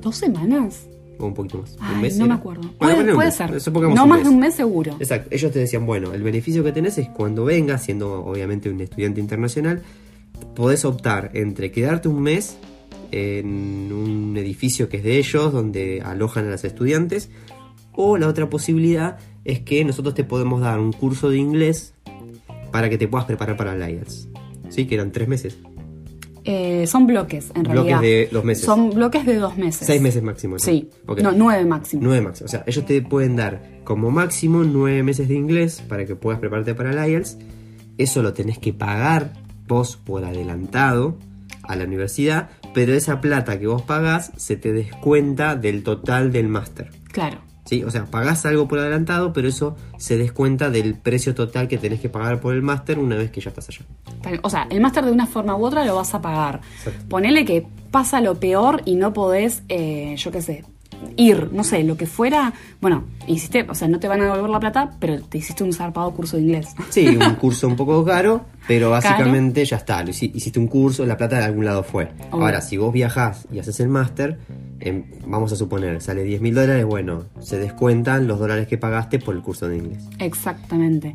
¿Dos 0.00 0.18
semanas? 0.18 0.88
o 1.18 1.26
un 1.26 1.34
poquito 1.34 1.58
más. 1.58 1.76
Ay, 1.80 1.96
¿Un 1.96 2.02
mes 2.02 2.16
no 2.18 2.26
era? 2.26 2.34
me 2.34 2.38
acuerdo. 2.38 2.62
Bueno, 2.78 2.94
puede 2.98 3.14
puede 3.14 3.32
ser. 3.32 3.72
No 3.92 4.06
más 4.06 4.22
de 4.22 4.28
un 4.28 4.38
mes 4.38 4.54
seguro. 4.54 4.94
Exacto, 5.00 5.28
ellos 5.32 5.50
te 5.50 5.58
decían, 5.58 5.86
bueno, 5.86 6.14
el 6.14 6.22
beneficio 6.22 6.62
que 6.62 6.70
tenés 6.70 6.96
es 6.98 7.08
cuando 7.08 7.44
vengas, 7.44 7.82
siendo 7.82 8.24
obviamente 8.24 8.70
un 8.70 8.80
estudiante 8.80 9.20
internacional, 9.20 9.82
podés 10.54 10.84
optar 10.84 11.32
entre 11.34 11.72
quedarte 11.72 12.06
un 12.06 12.22
mes 12.22 12.58
en 13.10 13.92
un 13.92 14.36
edificio 14.36 14.88
que 14.88 14.98
es 14.98 15.02
de 15.02 15.18
ellos, 15.18 15.52
donde 15.52 16.00
alojan 16.00 16.46
a 16.46 16.50
los 16.50 16.62
estudiantes, 16.62 17.28
o 17.90 18.18
la 18.18 18.28
otra 18.28 18.48
posibilidad 18.48 19.18
es 19.44 19.58
que 19.62 19.84
nosotros 19.84 20.14
te 20.14 20.22
podemos 20.22 20.60
dar 20.60 20.78
un 20.78 20.92
curso 20.92 21.28
de 21.28 21.38
inglés 21.38 21.93
para 22.74 22.90
que 22.90 22.98
te 22.98 23.06
puedas 23.06 23.24
preparar 23.24 23.56
para 23.56 23.72
el 23.72 23.88
IELTS. 23.88 24.28
¿Sí? 24.68 24.84
Que 24.86 24.96
eran 24.96 25.12
tres 25.12 25.28
meses. 25.28 25.58
Eh, 26.42 26.88
son 26.88 27.06
bloques, 27.06 27.52
en 27.54 27.62
Bloques 27.62 27.74
realidad. 27.84 28.00
de 28.00 28.28
dos 28.32 28.44
meses. 28.44 28.64
Son 28.64 28.90
bloques 28.90 29.24
de 29.24 29.36
dos 29.36 29.56
meses. 29.56 29.86
Seis 29.86 30.02
meses 30.02 30.24
máximo. 30.24 30.58
Sí. 30.58 30.90
Ok. 31.06 31.20
No, 31.20 31.30
nueve 31.30 31.64
máximo. 31.64 32.02
Nueve 32.04 32.20
máximo. 32.22 32.46
O 32.46 32.48
sea, 32.48 32.64
ellos 32.66 32.84
te 32.84 33.00
pueden 33.00 33.36
dar 33.36 33.62
como 33.84 34.10
máximo 34.10 34.64
nueve 34.64 35.04
meses 35.04 35.28
de 35.28 35.34
inglés 35.36 35.84
para 35.88 36.04
que 36.04 36.16
puedas 36.16 36.40
prepararte 36.40 36.74
para 36.74 36.90
el 36.90 37.10
IELTS. 37.12 37.38
Eso 37.96 38.24
lo 38.24 38.32
tenés 38.32 38.58
que 38.58 38.72
pagar 38.72 39.34
vos 39.68 39.96
por 39.96 40.24
adelantado 40.24 41.16
a 41.62 41.76
la 41.76 41.84
universidad, 41.84 42.50
pero 42.74 42.92
esa 42.92 43.20
plata 43.20 43.56
que 43.60 43.68
vos 43.68 43.82
pagás 43.82 44.32
se 44.36 44.56
te 44.56 44.72
descuenta 44.72 45.54
del 45.54 45.84
total 45.84 46.32
del 46.32 46.48
máster. 46.48 46.90
Claro. 47.12 47.38
¿Sí? 47.64 47.82
O 47.82 47.90
sea, 47.90 48.04
pagás 48.04 48.44
algo 48.44 48.68
por 48.68 48.78
adelantado, 48.78 49.32
pero 49.32 49.48
eso 49.48 49.76
se 49.96 50.18
descuenta 50.18 50.70
del 50.70 50.94
precio 50.94 51.34
total 51.34 51.66
que 51.66 51.78
tenés 51.78 52.00
que 52.00 52.10
pagar 52.10 52.40
por 52.40 52.54
el 52.54 52.62
máster 52.62 52.98
una 52.98 53.16
vez 53.16 53.30
que 53.30 53.40
ya 53.40 53.48
estás 53.50 53.68
allá. 53.68 53.86
O 54.42 54.50
sea, 54.50 54.66
el 54.70 54.80
máster 54.80 55.04
de 55.04 55.12
una 55.12 55.26
forma 55.26 55.56
u 55.56 55.64
otra 55.64 55.84
lo 55.84 55.96
vas 55.96 56.14
a 56.14 56.20
pagar. 56.20 56.60
Exacto. 56.78 57.04
Ponele 57.08 57.44
que 57.44 57.66
pasa 57.90 58.20
lo 58.20 58.38
peor 58.38 58.82
y 58.84 58.96
no 58.96 59.12
podés, 59.14 59.62
eh, 59.68 60.14
yo 60.18 60.30
qué 60.30 60.42
sé, 60.42 60.64
ir, 61.16 61.52
no 61.52 61.64
sé, 61.64 61.82
lo 61.84 61.96
que 61.96 62.06
fuera. 62.06 62.52
Bueno, 62.80 63.04
hiciste, 63.26 63.66
o 63.68 63.74
sea, 63.74 63.88
no 63.88 63.98
te 64.00 64.08
van 64.08 64.20
a 64.20 64.24
devolver 64.24 64.50
la 64.50 64.60
plata, 64.60 64.90
pero 64.98 65.20
te 65.22 65.38
hiciste 65.38 65.64
un 65.64 65.72
zarpado 65.72 66.10
curso 66.12 66.36
de 66.36 66.42
inglés. 66.42 66.74
Sí, 66.90 67.06
un 67.06 67.34
curso 67.36 67.66
un 67.66 67.76
poco 67.76 68.04
caro, 68.04 68.46
pero 68.66 68.90
básicamente 68.90 69.64
ya 69.64 69.76
está. 69.76 70.02
Hiciste 70.02 70.58
un 70.58 70.68
curso, 70.68 71.04
la 71.04 71.16
plata 71.16 71.38
de 71.38 71.44
algún 71.44 71.64
lado 71.64 71.82
fue. 71.82 72.08
Ahora, 72.30 72.60
si 72.60 72.76
vos 72.76 72.92
viajás 72.92 73.46
y 73.52 73.58
haces 73.58 73.78
el 73.80 73.88
máster, 73.88 74.38
em, 74.80 75.04
vamos 75.26 75.52
a 75.52 75.56
suponer, 75.56 76.00
sale 76.00 76.24
10 76.24 76.40
mil 76.40 76.54
dólares, 76.54 76.84
bueno, 76.84 77.24
se 77.40 77.58
descuentan 77.58 78.26
los 78.26 78.38
dólares 78.38 78.66
que 78.66 78.78
pagaste 78.78 79.18
por 79.18 79.34
el 79.34 79.42
curso 79.42 79.68
de 79.68 79.78
inglés. 79.78 80.04
Exactamente. 80.18 81.12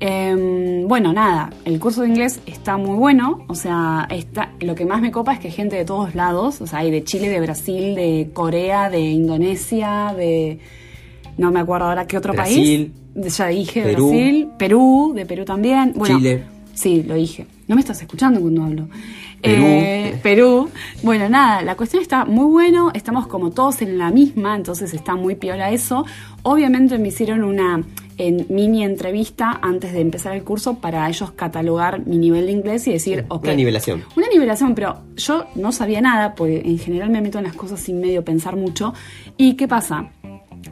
Em, 0.00 0.88
bueno, 0.88 1.12
nada, 1.12 1.50
el 1.64 1.78
curso 1.78 2.02
de 2.02 2.08
inglés 2.08 2.40
está 2.46 2.76
muy 2.76 2.96
bueno, 2.96 3.44
o 3.48 3.54
sea, 3.54 4.06
está, 4.10 4.52
lo 4.60 4.74
que 4.74 4.86
más 4.86 5.02
me 5.02 5.10
copa 5.10 5.34
es 5.34 5.40
que 5.40 5.48
hay 5.48 5.54
gente 5.54 5.76
de 5.76 5.84
todos 5.84 6.14
lados, 6.14 6.60
o 6.60 6.66
sea, 6.66 6.80
hay 6.80 6.90
de 6.90 7.04
Chile, 7.04 7.28
de 7.28 7.40
Brasil, 7.40 7.94
de 7.94 8.30
Corea, 8.32 8.90
de 8.90 9.00
Indonesia, 9.00 10.14
de... 10.16 10.58
No 11.38 11.50
me 11.50 11.60
acuerdo 11.60 11.88
ahora 11.88 12.06
qué 12.06 12.16
otro 12.16 12.32
Brasil, 12.32 12.94
país. 13.14 13.36
Ya 13.36 13.48
dije, 13.48 13.82
Perú. 13.82 14.08
Brasil, 14.08 14.48
Perú, 14.58 15.12
de 15.14 15.26
Perú 15.26 15.44
también. 15.44 15.92
Bueno, 15.94 16.16
Chile. 16.16 16.55
Sí, 16.76 17.02
lo 17.02 17.14
dije. 17.14 17.46
No 17.68 17.74
me 17.74 17.80
estás 17.80 18.00
escuchando 18.02 18.38
cuando 18.38 18.62
hablo. 18.62 18.88
Perú. 19.40 19.64
Eh, 19.64 20.18
Perú. 20.22 20.68
Bueno, 21.02 21.28
nada, 21.28 21.62
la 21.62 21.74
cuestión 21.74 22.02
está 22.02 22.26
muy 22.26 22.44
bueno, 22.44 22.90
estamos 22.92 23.26
como 23.26 23.50
todos 23.50 23.80
en 23.80 23.96
la 23.96 24.10
misma, 24.10 24.54
entonces 24.54 24.92
está 24.92 25.14
muy 25.14 25.36
piola 25.36 25.70
eso. 25.70 26.04
Obviamente 26.42 26.98
me 26.98 27.08
hicieron 27.08 27.44
una 27.44 27.82
en 28.18 28.46
mini 28.50 28.84
entrevista 28.84 29.58
antes 29.62 29.92
de 29.94 30.00
empezar 30.00 30.34
el 30.36 30.42
curso 30.42 30.74
para 30.78 31.08
ellos 31.08 31.30
catalogar 31.32 32.06
mi 32.06 32.18
nivel 32.18 32.46
de 32.46 32.52
inglés 32.52 32.86
y 32.88 32.92
decir, 32.92 33.24
ok. 33.28 33.44
Una 33.44 33.54
nivelación. 33.54 34.04
Una 34.14 34.28
nivelación, 34.28 34.74
pero 34.74 35.00
yo 35.16 35.46
no 35.54 35.72
sabía 35.72 36.02
nada, 36.02 36.34
porque 36.34 36.62
en 36.64 36.78
general 36.78 37.08
me 37.08 37.22
meto 37.22 37.38
en 37.38 37.44
las 37.44 37.54
cosas 37.54 37.80
sin 37.80 38.00
medio 38.00 38.22
pensar 38.22 38.56
mucho. 38.56 38.92
¿Y 39.38 39.54
qué 39.54 39.66
pasa? 39.66 40.10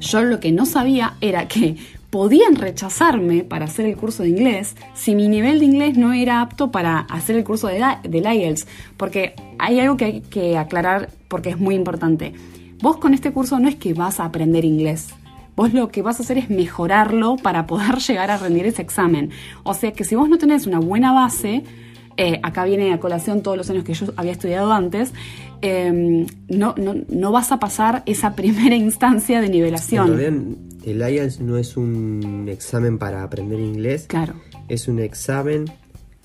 Yo 0.00 0.22
lo 0.22 0.38
que 0.38 0.52
no 0.52 0.66
sabía 0.66 1.14
era 1.20 1.48
que 1.48 1.76
podían 2.14 2.54
rechazarme 2.54 3.42
para 3.42 3.64
hacer 3.64 3.86
el 3.86 3.96
curso 3.96 4.22
de 4.22 4.28
inglés 4.28 4.76
si 4.94 5.16
mi 5.16 5.26
nivel 5.26 5.58
de 5.58 5.64
inglés 5.64 5.98
no 5.98 6.12
era 6.12 6.42
apto 6.42 6.70
para 6.70 7.00
hacer 7.00 7.34
el 7.34 7.42
curso 7.42 7.66
de 7.66 7.80
la- 7.80 8.00
IELTS. 8.04 8.68
Porque 8.96 9.34
hay 9.58 9.80
algo 9.80 9.96
que 9.96 10.04
hay 10.04 10.20
que 10.20 10.56
aclarar 10.56 11.10
porque 11.26 11.48
es 11.50 11.58
muy 11.58 11.74
importante. 11.74 12.32
Vos 12.80 12.98
con 12.98 13.14
este 13.14 13.32
curso 13.32 13.58
no 13.58 13.68
es 13.68 13.74
que 13.74 13.94
vas 13.94 14.20
a 14.20 14.26
aprender 14.26 14.64
inglés. 14.64 15.08
Vos 15.56 15.72
lo 15.74 15.88
que 15.88 16.02
vas 16.02 16.20
a 16.20 16.22
hacer 16.22 16.38
es 16.38 16.50
mejorarlo 16.50 17.34
para 17.34 17.66
poder 17.66 17.96
llegar 18.06 18.30
a 18.30 18.36
rendir 18.38 18.66
ese 18.66 18.82
examen. 18.82 19.30
O 19.64 19.74
sea 19.74 19.90
que 19.90 20.04
si 20.04 20.14
vos 20.14 20.28
no 20.28 20.38
tenés 20.38 20.68
una 20.68 20.78
buena 20.78 21.12
base, 21.12 21.64
eh, 22.16 22.40
acá 22.42 22.64
viene 22.64 22.92
a 22.92 23.00
colación 23.00 23.42
todos 23.42 23.56
los 23.56 23.68
años 23.70 23.84
que 23.84 23.94
yo 23.94 24.06
había 24.16 24.32
estudiado 24.32 24.72
antes, 24.72 25.12
eh, 25.62 26.26
no, 26.48 26.74
no, 26.76 26.94
no 27.08 27.32
vas 27.32 27.52
a 27.52 27.58
pasar 27.58 28.02
esa 28.06 28.34
primera 28.36 28.76
instancia 28.76 29.40
de 29.40 29.46
En 29.46 29.52
nivelación. 29.52 30.16
realidad, 30.16 30.42
el 30.84 31.00
IELTS 31.14 31.40
no 31.40 31.56
es 31.56 31.76
un 31.76 32.46
examen 32.50 32.98
para 32.98 33.22
aprender 33.22 33.58
inglés, 33.60 34.06
Claro. 34.08 34.34
es 34.68 34.86
un 34.88 34.98
examen 35.00 35.64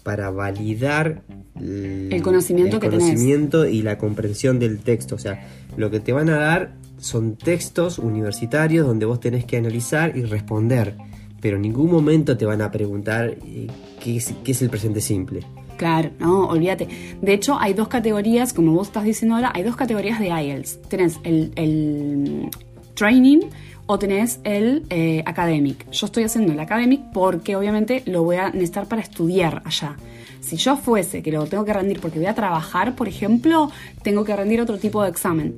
para 0.04 0.30
validar 0.32 1.22
el, 1.60 2.10
El 2.12 2.22
conocimiento 2.22 2.78
el 2.78 2.82
que 2.82 2.90
tenés. 2.90 3.06
conocimiento 3.06 3.66
y 3.68 3.82
la 3.82 3.98
comprensión 3.98 4.58
del 4.60 4.80
texto. 4.80 5.16
O 5.16 5.20
sea, 5.20 5.46
lo 5.78 5.92
que 5.92 6.00
te 6.00 6.14
van 6.14 6.30
a 6.30 6.38
dar 6.38 6.72
son 6.98 7.36
textos 7.36 8.00
universitarios 8.00 8.86
donde 8.88 9.06
vos 9.06 9.20
tenés 9.20 9.46
que 9.46 9.58
analizar 9.58 10.16
y 10.18 10.24
responder. 10.24 10.96
Pero 11.42 11.56
en 11.58 11.62
ningún 11.64 11.90
momento 11.92 12.36
te 12.38 12.46
van 12.46 12.62
a 12.62 12.72
preguntar 12.72 13.36
eh, 13.46 13.68
qué 14.04 14.18
es, 14.18 14.34
qué 14.44 14.52
es 14.54 14.62
el 14.62 14.70
presente 14.70 15.00
simple. 15.00 15.42
Claro, 15.80 16.10
no, 16.20 16.46
olvídate. 16.48 16.90
De 17.22 17.34
hecho, 17.34 17.58
hay 17.58 17.74
dos 17.74 17.88
categorías, 17.88 18.52
como 18.52 18.74
vos 18.74 18.88
estás 18.88 19.06
diciendo 19.06 19.36
ahora, 19.36 19.54
hay 19.56 19.64
dos 19.64 19.78
categorías 19.78 20.20
de 20.20 20.28
IELTS. 20.28 20.82
Tenés 20.90 21.22
el, 21.24 21.54
el 21.56 22.50
training 22.96 23.44
o 23.86 23.98
tenés 23.98 24.42
el 24.44 24.84
eh, 24.90 25.24
academic. 25.26 25.90
Yo 25.90 26.08
estoy 26.08 26.26
haciendo 26.26 26.52
el 26.52 26.60
academic 26.60 27.00
porque 27.14 27.56
obviamente 27.56 28.04
lo 28.08 28.24
voy 28.24 28.36
a 28.36 28.50
necesitar 28.50 28.88
para 28.88 29.02
estudiar 29.02 29.62
allá. 29.64 29.96
Si 30.42 30.56
yo 30.58 30.78
fuese 30.78 31.22
que 31.22 31.32
lo 31.32 31.46
tengo 31.46 31.64
que 31.66 31.74
rendir 31.74 32.00
porque 32.00 32.18
voy 32.18 32.28
a 32.28 32.34
trabajar, 32.34 32.96
por 32.96 33.08
ejemplo, 33.08 33.70
tengo 34.04 34.24
que 34.24 34.36
rendir 34.36 34.62
otro 34.62 34.78
tipo 34.78 35.04
de 35.04 35.10
examen. 35.10 35.56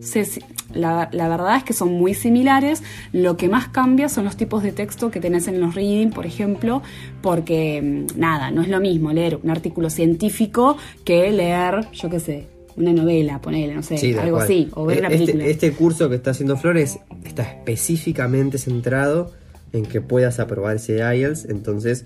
La, 0.74 1.10
la 1.12 1.28
verdad 1.30 1.58
es 1.58 1.63
que 1.63 1.74
son 1.74 1.94
muy 1.94 2.13
similares. 2.13 2.82
Lo 3.13 3.38
que 3.38 3.48
más 3.50 3.67
cambia 3.70 4.10
son 4.10 4.26
los 4.26 4.38
tipos 4.38 4.63
de 4.63 4.72
texto 4.72 5.12
que 5.12 5.20
tenés 5.20 5.48
en 5.48 5.60
los 5.62 5.76
reading, 5.76 6.10
por 6.10 6.26
ejemplo, 6.26 6.82
porque 7.22 7.82
mm, 7.82 8.20
nada, 8.20 8.52
no 8.52 8.62
es 8.62 8.67
lo 8.70 8.80
mismo 8.80 9.12
leer 9.13 9.39
un 9.44 9.50
artículo 9.50 9.89
científico 9.89 10.78
que 11.06 11.32
leer, 11.32 11.88
yo 11.94 12.10
qué 12.10 12.20
sé, 12.20 12.48
una 12.78 12.94
novela, 12.94 13.39
ponele, 13.41 13.76
no 13.76 13.84
sé, 13.84 13.98
Sí, 13.98 14.13
algo 14.15 14.38
cual. 14.38 14.44
así, 14.46 14.70
o 14.74 14.86
ver 14.86 15.00
una 15.00 15.08
Este- 15.10 15.20
película. 15.20 15.46
Este, 15.46 15.72
curso 15.74 16.10
que 16.10 16.15
está 16.15 16.32
haciendo 16.32 16.58
Flores 16.58 17.00
está 17.26 17.44
específicamente 17.44 18.58
centrado 18.58 19.32
en 19.74 19.86
que 19.86 20.02
puedas 20.02 20.39
aprobar 20.39 20.78
ese 20.78 20.98
IELTS, 21.00 21.46
entonces 21.46 22.06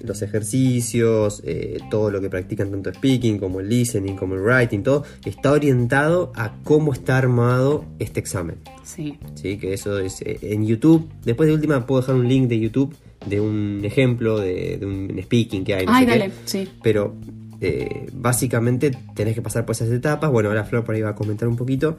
los 0.00 0.22
ejercicios, 0.22 1.42
eh, 1.44 1.78
todo 1.90 2.10
lo 2.10 2.20
que 2.20 2.30
practican 2.30 2.70
tanto 2.70 2.92
speaking 2.92 3.38
como 3.38 3.60
el 3.60 3.68
listening, 3.68 4.16
como 4.16 4.34
el 4.34 4.40
writing, 4.40 4.82
todo 4.82 5.04
está 5.24 5.52
orientado 5.52 6.32
a 6.34 6.54
cómo 6.64 6.92
está 6.92 7.18
armado 7.18 7.84
este 7.98 8.20
examen. 8.20 8.56
Sí, 8.84 9.18
¿sí? 9.34 9.58
Que 9.58 9.74
eso 9.74 9.98
es 9.98 10.22
eh, 10.22 10.38
en 10.42 10.66
YouTube. 10.66 11.08
Después 11.24 11.48
de 11.48 11.54
última 11.54 11.86
puedo 11.86 12.00
dejar 12.00 12.16
un 12.16 12.28
link 12.28 12.48
de 12.48 12.58
YouTube 12.58 12.94
de 13.26 13.40
un 13.40 13.80
ejemplo 13.84 14.38
de, 14.38 14.78
de 14.78 14.86
un 14.86 15.20
speaking 15.22 15.64
que 15.64 15.74
hay. 15.74 15.86
no 15.86 15.92
Ay, 15.92 16.06
sé 16.06 16.12
qué. 16.12 16.18
dale, 16.18 16.32
sí. 16.46 16.68
Pero 16.82 17.14
eh, 17.60 18.06
básicamente 18.12 18.90
tenés 19.14 19.34
que 19.34 19.42
pasar 19.42 19.66
por 19.66 19.74
esas 19.74 19.90
etapas. 19.90 20.30
Bueno, 20.30 20.48
ahora 20.48 20.64
Flor 20.64 20.84
por 20.84 20.94
ahí 20.94 21.02
va 21.02 21.10
a 21.10 21.14
comentar 21.14 21.46
un 21.46 21.56
poquito. 21.56 21.98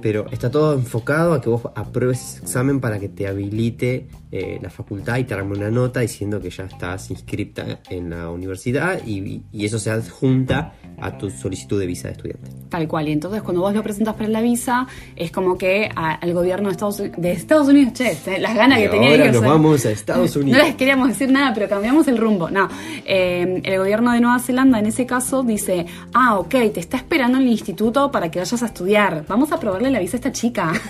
Pero 0.00 0.26
está 0.30 0.50
todo 0.50 0.74
enfocado 0.74 1.32
a 1.34 1.40
que 1.40 1.48
vos 1.48 1.62
apruebes 1.74 2.20
ese 2.22 2.42
examen 2.42 2.80
para 2.80 2.98
que 2.98 3.08
te 3.08 3.26
habilite 3.26 4.06
eh, 4.30 4.58
la 4.62 4.70
facultad 4.70 5.16
y 5.18 5.24
te 5.24 5.34
arme 5.34 5.56
una 5.56 5.70
nota 5.70 6.00
diciendo 6.00 6.40
que 6.40 6.50
ya 6.50 6.64
estás 6.64 7.10
inscripta 7.10 7.80
en 7.88 8.10
la 8.10 8.28
universidad 8.30 9.00
y, 9.06 9.42
y 9.52 9.64
eso 9.64 9.78
se 9.78 9.90
adjunta 9.90 10.74
a 11.00 11.16
tu 11.16 11.30
solicitud 11.30 11.78
de 11.80 11.86
visa 11.86 12.08
de 12.08 12.12
estudiante. 12.12 12.50
Tal 12.68 12.86
cual. 12.88 13.08
Y 13.08 13.12
entonces 13.12 13.40
cuando 13.42 13.62
vos 13.62 13.72
lo 13.74 13.82
presentas 13.82 14.14
para 14.16 14.28
la 14.28 14.40
visa, 14.42 14.86
es 15.16 15.30
como 15.30 15.56
que 15.56 15.88
a- 15.94 16.14
al 16.14 16.32
gobierno 16.34 16.68
de 16.68 16.72
Estados, 16.72 17.00
Uni- 17.00 17.12
de 17.16 17.32
Estados 17.32 17.68
Unidos, 17.68 17.92
che, 17.94 18.38
las 18.38 18.54
ganas 18.54 18.78
Y 18.78 18.82
que 18.82 18.88
tenía 18.88 19.10
ahora 19.10 19.22
que 19.24 19.28
nos 19.32 19.36
hacer- 19.42 19.48
vamos 19.48 19.86
a 19.86 19.90
Estados 19.98 20.36
No 20.36 20.42
Unidos. 20.42 20.62
les 20.66 20.74
queríamos 20.76 21.08
decir 21.08 21.30
nada, 21.30 21.54
pero 21.54 21.68
cambiamos 21.68 22.06
el 22.08 22.18
rumbo. 22.18 22.50
No, 22.50 22.68
Eh, 23.06 23.60
el 23.64 23.78
gobierno 23.78 24.12
de 24.12 24.20
Nueva 24.20 24.38
Zelanda 24.40 24.78
en 24.78 24.86
ese 24.86 25.06
caso 25.06 25.42
dice, 25.42 25.86
ah, 26.12 26.38
ok, 26.38 26.50
te 26.74 26.80
está 26.80 26.96
esperando 26.98 27.38
en 27.38 27.44
el 27.44 27.50
instituto 27.50 28.10
para 28.10 28.30
que 28.30 28.38
vayas 28.40 28.62
a 28.62 28.66
estudiar. 28.66 29.24
Vamos 29.28 29.52
a 29.52 29.58
probarle 29.60 29.87
la 29.90 30.00
visa 30.00 30.16
a 30.16 30.18
esta 30.18 30.32
chica. 30.32 30.72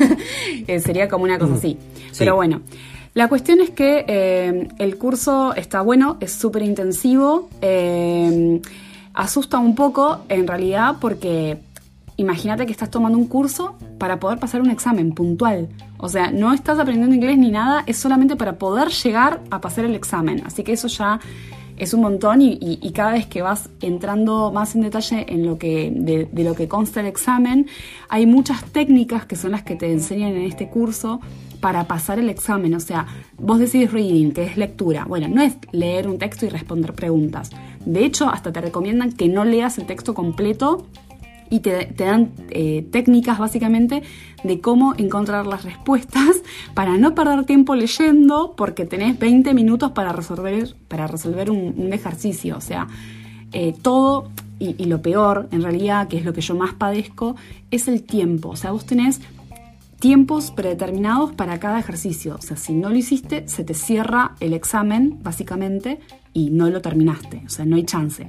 Eh, 0.66 0.80
sería 0.80 1.08
como 1.08 1.24
una 1.24 1.38
cosa 1.38 1.54
así. 1.54 1.78
Sí. 2.10 2.18
Pero 2.18 2.36
bueno. 2.36 2.60
La 3.14 3.28
cuestión 3.28 3.60
es 3.60 3.70
que 3.70 4.04
eh, 4.06 4.68
el 4.78 4.96
curso 4.96 5.54
está 5.54 5.80
bueno, 5.80 6.18
es 6.20 6.32
súper 6.32 6.62
intensivo, 6.62 7.48
eh, 7.62 8.60
asusta 9.14 9.58
un 9.58 9.74
poco 9.74 10.20
en 10.28 10.46
realidad 10.46 10.96
porque 11.00 11.58
imagínate 12.16 12.66
que 12.66 12.72
estás 12.72 12.90
tomando 12.90 13.18
un 13.18 13.26
curso 13.26 13.76
para 13.98 14.20
poder 14.20 14.38
pasar 14.38 14.60
un 14.60 14.70
examen 14.70 15.12
puntual. 15.12 15.68
O 15.96 16.08
sea, 16.08 16.30
no 16.30 16.52
estás 16.52 16.78
aprendiendo 16.78 17.14
inglés 17.14 17.38
ni 17.38 17.50
nada, 17.50 17.82
es 17.86 17.96
solamente 17.96 18.36
para 18.36 18.58
poder 18.58 18.88
llegar 18.88 19.40
a 19.50 19.60
pasar 19.60 19.84
el 19.84 19.94
examen. 19.94 20.42
Así 20.46 20.62
que 20.62 20.72
eso 20.72 20.88
ya 20.88 21.18
es 21.78 21.94
un 21.94 22.00
montón 22.02 22.42
y, 22.42 22.58
y- 22.60 22.92
cada 22.92 23.12
vez 23.12 23.26
que 23.26 23.42
vas 23.42 23.68
entrando 23.80 24.50
más 24.52 24.74
en 24.74 24.82
detalle 24.82 25.24
en 25.28 25.46
lo 25.46 25.58
que, 25.58 25.92
de, 25.94 26.28
de 26.30 26.44
lo 26.44 26.54
que 26.54 26.66
consta 26.68 27.00
el 27.00 27.06
examen, 27.06 27.66
hay 28.08 28.26
muchas 28.26 28.64
técnicas 28.64 29.24
que 29.26 29.36
son 29.36 29.52
las 29.52 29.62
que 29.62 29.76
te 29.76 29.90
enseñan 29.92 30.32
en 30.32 30.42
este 30.42 30.68
curso 30.68 31.20
para 31.60 31.84
pasar 31.88 32.18
el 32.18 32.28
examen. 32.30 32.74
O 32.74 32.80
sea, 32.80 33.06
vos 33.38 33.58
decís 33.58 33.90
reading, 33.92 34.32
que 34.32 34.44
es 34.44 34.56
lectura. 34.56 35.04
Bueno, 35.06 35.28
no 35.28 35.42
es 35.42 35.56
leer 35.72 36.08
un 36.08 36.18
texto 36.18 36.46
y 36.46 36.48
responder 36.48 36.92
preguntas. 36.92 37.50
De 37.84 38.04
hecho, 38.04 38.28
hasta 38.28 38.52
te 38.52 38.60
recomiendan 38.60 39.12
que 39.12 39.28
no 39.28 39.44
leas 39.44 39.78
el 39.78 39.86
texto 39.86 40.14
completo 40.14 40.86
y 41.50 41.60
te, 41.60 41.86
te 41.86 42.04
dan 42.04 42.30
eh, 42.50 42.86
técnicas 42.92 43.38
básicamente 43.38 44.02
de 44.44 44.60
cómo 44.60 44.94
encontrar 44.96 45.46
las 45.46 45.64
respuestas 45.64 46.42
para 46.74 46.96
no 46.96 47.14
perder 47.14 47.44
tiempo 47.44 47.74
leyendo 47.74 48.54
porque 48.56 48.84
tenés 48.84 49.18
20 49.18 49.54
minutos 49.54 49.92
para 49.92 50.12
resolver, 50.12 50.76
para 50.88 51.06
resolver 51.06 51.50
un, 51.50 51.92
ejercicio. 51.92 52.56
O 52.56 52.60
sea, 52.60 52.86
eh, 53.52 53.74
todo 53.80 54.30
y, 54.58 54.74
y 54.82 54.86
lo 54.86 55.00
peor, 55.02 55.48
en 55.50 55.62
realidad, 55.62 56.08
que 56.08 56.18
es 56.18 56.24
lo 56.24 56.32
que 56.32 56.40
yo 56.40 56.54
más 56.54 56.74
padezco, 56.74 57.36
es 57.70 57.88
el 57.88 58.02
tiempo. 58.02 58.50
O 58.50 58.56
sea, 58.56 58.72
vos 58.72 58.84
tenés 58.86 59.20
tiempos 59.98 60.52
predeterminados 60.52 61.32
para 61.32 61.58
cada 61.58 61.80
ejercicio. 61.80 62.36
O 62.36 62.42
sea, 62.42 62.56
si 62.56 62.74
no 62.74 62.90
lo 62.90 62.96
hiciste, 62.96 63.48
se 63.48 63.64
te 63.64 63.74
cierra 63.74 64.36
el 64.40 64.52
examen, 64.52 65.18
básicamente, 65.22 65.98
y 66.32 66.50
no 66.50 66.70
lo 66.70 66.80
terminaste. 66.80 67.42
O 67.46 67.48
sea, 67.48 67.64
no 67.64 67.76
hay 67.76 67.84
chance. 67.84 68.28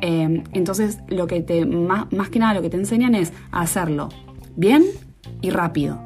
Eh, 0.00 0.42
entonces, 0.52 0.98
lo 1.08 1.26
que 1.26 1.40
te, 1.40 1.66
más, 1.66 2.12
más 2.12 2.30
que 2.30 2.38
nada, 2.38 2.54
lo 2.54 2.62
que 2.62 2.70
te 2.70 2.76
enseñan 2.76 3.14
es 3.14 3.32
a 3.52 3.60
hacerlo 3.60 4.08
bien 4.56 4.84
y 5.42 5.50
rápido. 5.50 6.00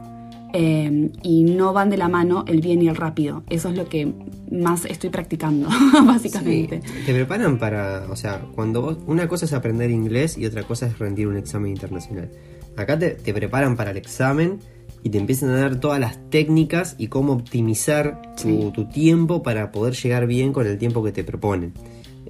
Eh, 0.54 1.10
y 1.22 1.44
no 1.44 1.74
van 1.74 1.90
de 1.90 1.98
la 1.98 2.08
mano 2.08 2.44
el 2.48 2.60
bien 2.62 2.80
y 2.82 2.88
el 2.88 2.96
rápido. 2.96 3.42
Eso 3.50 3.68
es 3.68 3.76
lo 3.76 3.86
que 3.88 4.12
más 4.50 4.86
estoy 4.86 5.10
practicando, 5.10 5.68
básicamente. 6.06 6.80
Sí, 6.84 6.92
te 7.06 7.12
preparan 7.14 7.58
para, 7.58 8.06
o 8.10 8.16
sea, 8.16 8.40
cuando 8.54 8.80
vos, 8.80 8.98
una 9.06 9.28
cosa 9.28 9.44
es 9.44 9.52
aprender 9.52 9.90
inglés 9.90 10.38
y 10.38 10.46
otra 10.46 10.62
cosa 10.62 10.86
es 10.86 10.98
rendir 10.98 11.28
un 11.28 11.36
examen 11.36 11.70
internacional. 11.72 12.30
Acá 12.76 12.98
te, 12.98 13.10
te 13.10 13.34
preparan 13.34 13.76
para 13.76 13.90
el 13.90 13.98
examen 13.98 14.58
y 15.02 15.10
te 15.10 15.18
empiezan 15.18 15.50
a 15.50 15.56
dar 15.60 15.80
todas 15.80 16.00
las 16.00 16.18
técnicas 16.30 16.94
y 16.98 17.08
cómo 17.08 17.34
optimizar 17.34 18.22
tu, 18.40 18.42
Sí. 18.48 18.70
tu 18.74 18.84
tiempo 18.88 19.42
para 19.42 19.70
poder 19.70 19.94
llegar 19.94 20.26
bien 20.26 20.52
con 20.54 20.66
el 20.66 20.78
tiempo 20.78 21.04
que 21.04 21.12
te 21.12 21.24
proponen. 21.24 21.74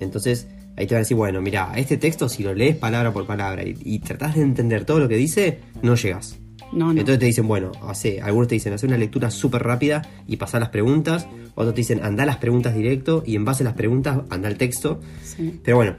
Entonces, 0.01 0.48
ahí 0.77 0.87
te 0.87 0.94
van 0.94 0.98
a 1.01 1.05
decir, 1.05 1.16
bueno, 1.16 1.40
mira, 1.40 1.72
este 1.77 1.96
texto 1.98 2.29
si 2.29 2.42
lo 2.42 2.53
lees 2.53 2.77
palabra 2.77 3.12
por 3.12 3.27
palabra 3.27 3.62
y, 3.62 3.77
y 3.85 4.01
tratás 4.01 4.35
de 4.35 4.42
entender 4.42 4.85
todo 4.85 4.98
lo 4.98 5.09
que 5.09 5.16
dice, 5.16 5.61
no 5.83 5.94
llegas. 5.94 6.38
No, 6.72 6.87
no. 6.87 7.00
Entonces 7.00 7.18
te 7.18 7.26
dicen, 7.26 7.48
bueno, 7.48 7.72
hace, 7.87 8.20
algunos 8.20 8.48
te 8.48 8.54
dicen, 8.57 8.72
hacer 8.72 8.88
una 8.88 8.98
lectura 8.98 9.31
súper 9.31 9.62
rápida 9.62 10.02
y 10.26 10.37
pasar 10.37 10.61
las 10.61 10.70
preguntas. 10.70 11.26
Otros 11.54 11.74
te 11.74 11.81
dicen, 11.81 12.00
anda 12.04 12.24
las 12.26 12.37
preguntas 12.37 12.74
directo 12.74 13.22
y 13.26 13.37
en 13.37 13.44
base 13.44 13.62
a 13.62 13.64
las 13.64 13.74
preguntas 13.74 14.20
anda 14.31 14.48
el 14.48 14.57
texto. 14.59 15.00
Sí. 15.24 15.61
Pero 15.64 15.76
bueno, 15.78 15.96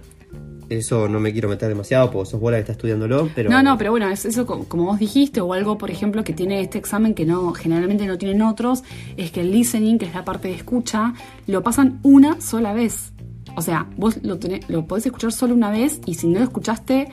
eso 0.70 1.08
no 1.10 1.20
me 1.20 1.32
quiero 1.34 1.50
meter 1.50 1.68
demasiado 1.68 2.12
porque 2.12 2.30
sos 2.30 2.40
vos 2.40 2.52
la 2.52 2.58
que 2.58 2.62
está 2.62 2.74
estudiándolo. 2.74 3.30
Pero 3.34 3.50
No, 3.50 3.64
no, 3.64 3.78
pero 3.78 3.90
bueno, 3.92 4.08
es 4.10 4.26
eso 4.26 4.46
co- 4.46 4.66
como 4.66 4.86
vos 4.86 5.00
dijiste, 5.00 5.42
o 5.42 5.52
algo, 5.54 5.78
por 5.80 5.90
ejemplo, 5.90 6.24
que 6.24 6.34
tiene 6.34 6.62
este 6.62 6.78
examen 6.78 7.16
que 7.16 7.26
no 7.26 7.52
generalmente 7.54 8.06
no 8.06 8.18
tienen 8.20 8.44
otros, 8.44 8.84
es 9.18 9.32
que 9.32 9.42
el 9.42 9.52
listening, 9.52 9.98
que 9.98 10.06
es 10.06 10.14
la 10.14 10.24
parte 10.24 10.48
de 10.50 10.54
escucha, 10.54 11.14
lo 11.48 11.64
pasan 11.64 12.00
una 12.04 12.40
sola 12.40 12.74
vez. 12.74 13.14
O 13.56 13.64
sea, 13.64 13.88
vos 13.98 14.20
lo, 14.22 14.40
tenés- 14.40 14.64
lo 14.70 14.86
podés 14.86 15.08
escuchar 15.08 15.32
solo 15.32 15.56
una 15.56 15.72
vez 15.72 16.00
y 16.06 16.14
si 16.14 16.28
no 16.28 16.38
lo 16.38 16.46
escuchaste, 16.46 17.08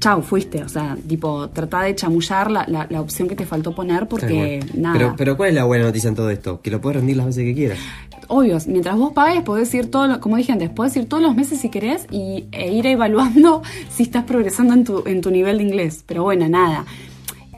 chau, 0.00 0.22
fuiste. 0.22 0.62
O 0.62 0.68
sea, 0.68 0.96
tipo, 1.08 1.48
tratá 1.50 1.82
de 1.82 1.94
chamullar 1.94 2.50
la, 2.50 2.64
la- 2.68 2.86
la 2.90 3.00
opción 3.00 3.28
que 3.28 3.34
te 3.36 3.46
faltó 3.46 3.74
poner 3.74 4.06
porque 4.08 4.60
nada. 4.74 4.96
Pero, 4.98 5.14
pero 5.16 5.36
¿cuál 5.36 5.50
es 5.50 5.54
la 5.54 5.64
buena 5.64 5.84
noticia 5.84 6.08
en 6.08 6.14
todo 6.14 6.30
esto? 6.30 6.60
Que 6.60 6.70
lo 6.70 6.80
puedes 6.80 6.96
rendir 6.98 7.16
las 7.16 7.26
veces 7.26 7.44
que 7.44 7.54
quieras. 7.54 7.78
Obvio, 8.28 8.58
mientras 8.66 8.96
vos 8.96 9.12
pagues, 9.12 9.42
podés 9.42 9.72
ir 9.74 9.90
todo, 9.90 10.06
lo- 10.08 10.20
como 10.20 10.36
dije 10.36 10.52
antes, 10.52 10.70
podés 10.70 10.96
ir 10.96 11.08
todos 11.08 11.22
los 11.22 11.34
meses 11.36 11.60
si 11.60 11.68
querés 11.68 12.06
y, 12.10 12.46
e 12.52 12.72
ir 12.72 12.86
evaluando 12.86 13.62
si 13.90 14.02
estás 14.02 14.24
progresando 14.24 14.74
en 14.74 14.84
tu, 14.84 15.02
en 15.06 15.20
tu 15.20 15.30
nivel 15.30 15.58
de 15.58 15.64
inglés. 15.64 16.02
Pero 16.06 16.22
bueno, 16.24 16.48
nada. 16.48 16.84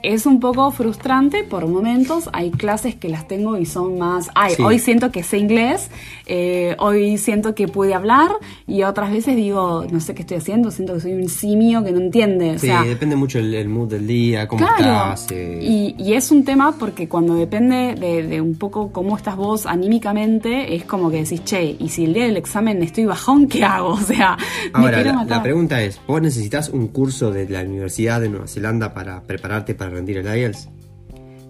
Es 0.02 0.26
un 0.26 0.40
poco 0.40 0.70
frustrante 0.70 1.44
por 1.44 1.66
momentos. 1.66 2.28
Hay 2.32 2.50
clases 2.50 2.94
que 2.94 3.08
las 3.08 3.26
tengo 3.28 3.56
y 3.56 3.66
son 3.66 3.98
más. 3.98 4.30
Ay, 4.34 4.54
Sí. 4.54 4.62
hoy 4.62 4.78
siento 4.78 5.11
que 5.11 5.22
sé 5.22 5.38
inglés, 5.38 5.90
eh, 6.26 6.76
hoy 6.78 7.18
siento 7.18 7.54
que 7.54 7.68
pude 7.68 7.94
hablar, 7.94 8.30
y 8.66 8.82
otras 8.84 9.11
veces 9.11 9.37
digo, 9.37 9.84
no 9.90 10.00
sé 10.00 10.14
qué 10.14 10.22
estoy 10.22 10.37
haciendo, 10.38 10.70
siento 10.70 10.94
que 10.94 11.00
soy 11.00 11.12
un 11.14 11.28
simio 11.28 11.82
que 11.84 11.92
no 11.92 11.98
entiende. 11.98 12.52
O 12.52 12.58
Sí, 12.58 12.66
sea, 12.68 12.82
depende 12.84 13.16
mucho 13.16 13.38
el, 13.38 13.52
el 13.54 13.68
mood 13.68 13.88
del 13.88 14.06
día, 14.06 14.46
cómo 14.46 14.64
Claro, 14.66 15.12
estás. 15.14 15.32
eh. 15.32 15.58
y, 15.62 15.94
y 15.98 16.12
es 16.14 16.30
un 16.30 16.44
tema 16.44 16.72
porque 16.78 17.08
cuando 17.08 17.34
depende 17.34 17.94
de, 17.98 18.22
de 18.22 18.40
un 18.40 18.56
poco 18.56 18.92
cómo 18.92 19.16
estás 19.16 19.37
vos 19.37 19.66
anímicamente, 19.66 20.74
es 20.74 20.84
como 20.84 21.11
que 21.11 21.22
decís, 21.24 21.42
che, 21.44 21.76
y 21.78 21.88
si 21.88 22.04
el 22.04 22.14
día 22.14 22.24
del 22.24 22.37
examen 22.37 22.82
estoy 22.82 23.04
bajón, 23.04 23.48
¿qué 23.48 23.64
hago? 23.64 23.88
O 23.98 24.11
sea, 24.11 24.37
me 24.38 24.70
Ahora, 24.80 24.94
quiero 24.96 25.11
la, 25.11 25.16
matar. 25.16 25.37
la 25.38 25.42
pregunta 25.42 25.82
es, 25.82 26.00
¿vos 26.06 26.22
necesitas 26.22 26.68
un 26.70 26.88
curso 26.88 27.30
de 27.30 27.48
la 27.48 27.62
Universidad 27.62 28.20
de 28.20 28.28
Nueva 28.28 28.46
Zelanda 28.46 28.94
para 28.94 29.20
prepararte 29.22 29.74
para 29.74 29.88
rendir 29.88 30.18
el 30.18 30.27
IELTS? 30.27 30.68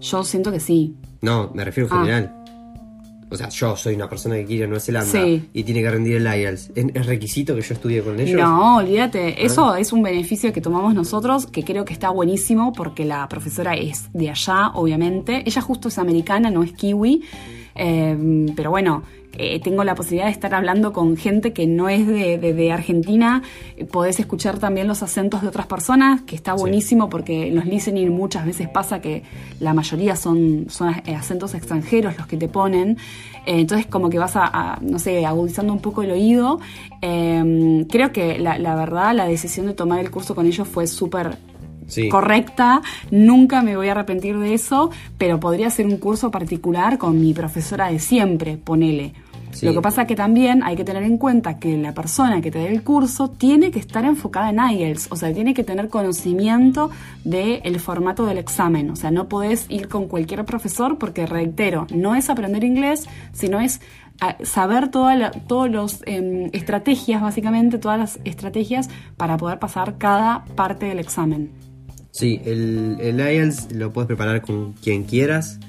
Yo 0.01 0.23
siento 0.23 0.51
que 0.51 0.59
sí. 0.59 0.95
No, 1.21 1.51
me 1.53 1.63
refiero 1.65 1.87
en 1.89 1.93
Ah. 1.95 1.99
general. 2.01 2.35
O 3.31 3.35
sea, 3.37 3.47
yo 3.49 3.75
soy 3.75 3.93
una 3.93 4.09
persona 4.09 4.35
que 4.37 4.45
quiere 4.45 4.65
Nueva 4.65 4.79
Zelanda 4.79 5.11
Sí. 5.11 5.47
y 5.53 5.63
tiene 5.63 5.81
que 5.83 5.91
rendir 5.91 6.15
el 6.15 6.25
IELTS. 6.25 6.71
¿Es, 6.73 7.05
requisito 7.05 7.53
que 7.55 7.61
yo 7.61 7.73
estudie 7.75 8.01
con 8.01 8.19
ellos? 8.19 8.39
No, 8.41 8.77
olvídate. 8.77 9.45
Eso 9.45 9.75
es 9.75 9.93
un 9.93 10.01
beneficio 10.01 10.51
que 10.51 10.61
tomamos 10.61 10.95
nosotros, 10.95 11.45
que 11.45 11.63
creo 11.63 11.85
que 11.85 11.93
está 11.93 12.09
buenísimo 12.09 12.73
porque 12.73 13.05
la 13.05 13.29
profesora 13.29 13.75
es 13.75 14.09
de 14.13 14.31
allá, 14.31 14.69
obviamente. 14.73 15.43
Ella 15.45 15.61
justo 15.61 15.89
es 15.89 15.99
americana, 15.99 16.49
no 16.49 16.63
es 16.63 16.71
kiwi. 16.71 17.21
Eh, 17.75 18.45
pero 18.55 18.71
bueno, 18.71 19.03
eh, 19.37 19.59
tengo 19.61 19.83
la 19.83 19.93
posibilidad 19.95 20.25
de 20.25 20.31
estar 20.31 20.53
hablando 20.55 20.91
con 20.91 21.15
gente 21.15 21.53
que 21.53 21.67
no 21.67 21.87
es 21.87 22.05
de, 22.07 22.37
de- 22.39 22.53
de 22.53 22.71
Argentina. 22.71 23.41
Podés 23.91 24.19
escuchar 24.19 24.57
también 24.57 24.87
los 24.87 25.03
acentos 25.03 25.41
de 25.43 25.47
otras 25.47 25.67
personas, 25.67 26.21
que 26.21 26.35
está 26.35 26.55
Sí. 26.55 26.61
buenísimo 26.61 27.09
porque 27.09 27.47
en 27.47 27.55
los 27.55 27.65
listening 27.65 28.09
muchas 28.09 28.45
veces 28.45 28.67
pasa 28.69 29.01
que 29.01 29.23
la 29.59 29.73
mayoría 29.73 30.15
son, 30.15 30.65
son 30.69 30.93
eh, 31.05 31.15
acentos 31.15 31.53
extranjeros 31.53 32.17
los 32.17 32.27
que 32.27 32.37
te 32.37 32.47
ponen. 32.47 32.97
Eh, 33.45 33.59
entonces 33.61 33.85
como 33.87 34.09
que 34.09 34.17
vas 34.17 34.35
a, 34.35 34.47
a, 34.73 34.79
no 34.81 34.97
sé, 34.99 35.25
agudizando 35.25 35.71
un 35.73 35.79
poco 35.79 36.01
el 36.01 36.11
oído. 36.11 36.59
Eh, 37.01 37.85
creo 37.89 38.11
que 38.11 38.39
la, 38.39 38.57
la 38.59 38.75
verdad 38.75 39.13
la 39.15 39.25
decisión 39.25 39.67
de 39.67 39.73
tomar 39.73 39.99
el 39.99 40.11
curso 40.11 40.35
con 40.35 40.45
ellos 40.47 40.67
fue 40.67 40.85
súper 40.87 41.37
Sí. 41.89 42.07
correcta, 42.09 42.81
nunca 43.11 43.61
me 43.61 43.75
voy 43.75 43.89
a 43.89 43.91
arrepentir 43.91 44.37
de 44.37 44.53
eso, 44.53 44.89
pero 45.17 45.39
podría 45.39 45.69
ser 45.69 45.85
un 45.85 45.97
curso 45.97 46.31
particular 46.31 46.97
con 46.97 47.19
mi 47.19 47.33
profesora 47.33 47.87
de 47.91 47.99
siempre, 47.99 48.57
ponele. 48.57 49.13
Sí. 49.51 49.65
Lo 49.65 49.73
que 49.73 49.81
pasa 49.81 50.05
que 50.05 50.15
también 50.15 50.61
hay 50.61 50.75
que 50.75 50.83
tener 50.83 51.01
en 51.01 51.17
cuenta 51.17 51.57
que 51.57 51.75
la 51.75 51.91
persona 51.95 52.39
que 52.39 52.51
te 52.51 52.59
dé 52.59 52.67
el 52.67 52.83
curso 52.83 53.31
tiene 53.31 53.71
que 53.71 53.79
estar 53.79 54.05
enfocada 54.05 54.51
en 54.51 54.59
IELTS, 54.59 55.07
o 55.11 55.15
sea, 55.15 55.33
tiene 55.33 55.55
que 55.55 55.63
tener 55.63 55.89
conocimiento 55.89 56.91
del 57.23 57.79
formato 57.79 58.27
del 58.27 58.37
examen, 58.37 58.91
o 58.91 58.95
sea, 58.95 59.09
no 59.09 59.27
podés 59.27 59.65
ir 59.69 59.87
con 59.87 60.07
cualquier 60.07 60.45
profesor 60.45 60.99
porque, 60.99 61.25
reitero, 61.25 61.87
no 61.93 62.13
es 62.13 62.29
aprender 62.29 62.63
inglés, 62.63 63.07
sino 63.33 63.59
es 63.59 63.81
a- 64.21 64.35
saber 64.43 64.89
todas 64.89 65.17
la- 65.17 65.31
todos 65.31 65.69
los 65.71 66.03
em, 66.05 66.49
estrategias, 66.53 67.21
básicamente, 67.21 67.79
todas 67.79 67.97
las 67.97 68.19
estrategias 68.25 68.89
para 69.17 69.37
poder 69.37 69.57
pasar 69.57 69.97
cada 69.97 70.45
parte 70.55 70.85
del 70.85 70.99
examen. 70.99 71.49
Sí, 72.11 72.41
el, 72.45 72.97
el 72.99 73.19
IELTS 73.19 73.71
lo 73.73 73.93
puedes 73.93 74.07
preparar 74.07 74.41
con 74.41 74.73
quien 74.73 75.03
quieras, 75.03 75.59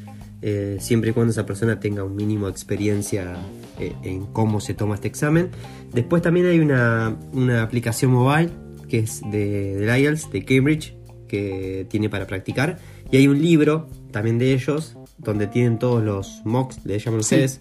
eh, 0.43 0.79
siempre 0.81 1.11
y 1.11 1.13
cuando 1.13 1.33
esa 1.33 1.45
persona 1.45 1.81
tenga 1.81 2.03
un 2.03 2.17
mínimo 2.17 2.47
de 2.47 2.53
experiencia 2.53 3.37
eh, 3.79 3.93
en 4.03 4.25
cómo 4.27 4.61
se 4.61 4.75
toma 4.75 4.95
este 4.95 5.09
examen. 5.09 5.51
Después 5.93 6.23
también 6.23 6.47
hay 6.47 6.59
una, 6.61 7.17
una 7.33 7.63
aplicación 7.63 8.13
mobile 8.13 8.51
que 8.89 9.01
es 9.01 9.21
de, 9.31 9.77
del 9.77 10.01
IELTS, 10.03 10.31
de 10.33 10.45
Cambridge, 10.45 10.95
que 11.29 11.87
tiene 11.89 12.09
para 12.09 12.27
practicar. 12.27 12.79
Y 13.11 13.19
hay 13.19 13.29
un 13.29 13.41
libro 13.41 13.89
también 14.11 14.39
de 14.39 14.53
ellos, 14.53 14.97
donde 15.19 15.47
tienen 15.47 15.79
todos 15.79 16.03
los 16.03 16.41
mocks, 16.45 16.85
le 16.85 16.99
llaman 16.99 17.23
Sí. 17.23 17.35
ustedes, 17.37 17.61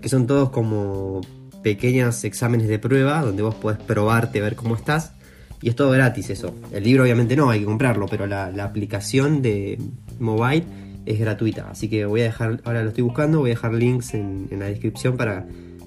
que 0.00 0.08
son 0.08 0.26
todos 0.26 0.50
como 0.50 1.20
pequeños 1.62 2.22
exámenes 2.24 2.68
de 2.68 2.78
prueba, 2.78 3.22
donde 3.22 3.42
vos 3.42 3.54
podés 3.56 3.78
probarte, 3.78 4.40
ver 4.40 4.54
cómo 4.54 4.76
estás. 4.76 5.12
Y 5.60 5.68
es 5.68 5.76
todo 5.76 5.90
gratis 5.90 6.30
eso. 6.30 6.54
El 6.72 6.84
libro 6.84 7.02
obviamente 7.02 7.36
no, 7.36 7.50
hay 7.50 7.60
que 7.60 7.66
comprarlo, 7.66 8.06
pero 8.06 8.26
la, 8.26 8.50
la 8.50 8.64
aplicación 8.64 9.42
de 9.42 9.78
mobile 10.18 10.64
es 11.06 11.18
gratuita. 11.18 11.68
Así 11.70 11.88
que 11.88 12.04
voy 12.04 12.20
a 12.20 12.24
dejar, 12.24 12.60
ahora 12.64 12.82
lo 12.82 12.88
estoy 12.88 13.04
buscando, 13.04 13.40
voy 13.40 13.50
a 13.50 13.54
dejar 13.54 13.74
links 13.74 14.14
en, 14.14 14.48
en 14.50 14.60
la 14.60 14.66
descripción 14.66 15.16
para, 15.16 15.46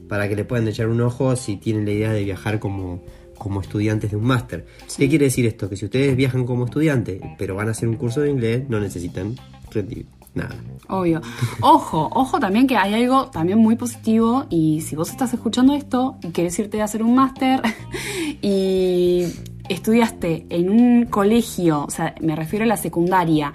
para 0.10 0.28
que 0.28 0.36
le 0.36 0.44
puedan 0.44 0.68
echar 0.68 0.88
un 0.88 1.00
ojo 1.02 1.36
si 1.36 1.58
tienen 1.58 1.86
la 1.86 1.92
idea 1.92 2.12
de 2.12 2.24
viajar 2.24 2.60
como, 2.60 3.04
como 3.38 3.62
estudiantes 3.62 4.12
de 4.12 4.18
un 4.18 4.26
máster. 4.26 4.66
¿Qué 4.98 5.08
quiere 5.08 5.26
decir 5.26 5.46
esto? 5.46 5.70
Que 5.70 5.78
si 5.78 5.86
ustedes 5.86 6.16
viajan 6.16 6.46
como 6.46 6.66
estudiante, 6.66 7.22
pero 7.38 7.56
van 7.56 7.70
a 7.70 7.72
hacer 7.72 7.88
un 7.88 7.96
curso 7.96 8.22
de 8.22 8.30
inglés, 8.30 8.66
no 8.68 8.80
necesitan 8.80 9.36
rendir 9.72 10.06
nada. 10.34 10.56
Obvio. 10.88 11.22
Ojo, 11.62 12.10
ojo 12.14 12.40
también 12.40 12.68
que 12.68 12.78
hay 12.78 12.94
algo 12.94 13.28
también 13.28 13.60
muy 13.60 13.76
positivo 13.76 14.46
y 14.50 14.82
si 14.82 14.96
vos 14.96 15.10
estás 15.10 15.34
escuchando 15.34 15.74
esto 15.74 16.18
y 16.22 16.30
querés 16.30 16.58
irte 16.60 16.82
a 16.82 16.86
hacer 16.86 17.04
un 17.04 17.16
máster 17.16 17.62
y 18.42 19.26
estudiaste 19.74 20.46
en 20.50 20.70
un 20.70 21.06
colegio, 21.06 21.86
o 21.86 21.90
sea, 21.90 22.16
me 22.22 22.36
refiero 22.36 22.64
a 22.64 22.68
la 22.68 22.78
secundaria, 22.78 23.54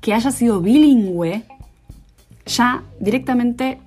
que 0.00 0.14
haya 0.14 0.30
sido 0.30 0.60
bilingüe, 0.60 1.42
ya 2.46 2.82
directamente 3.00 3.78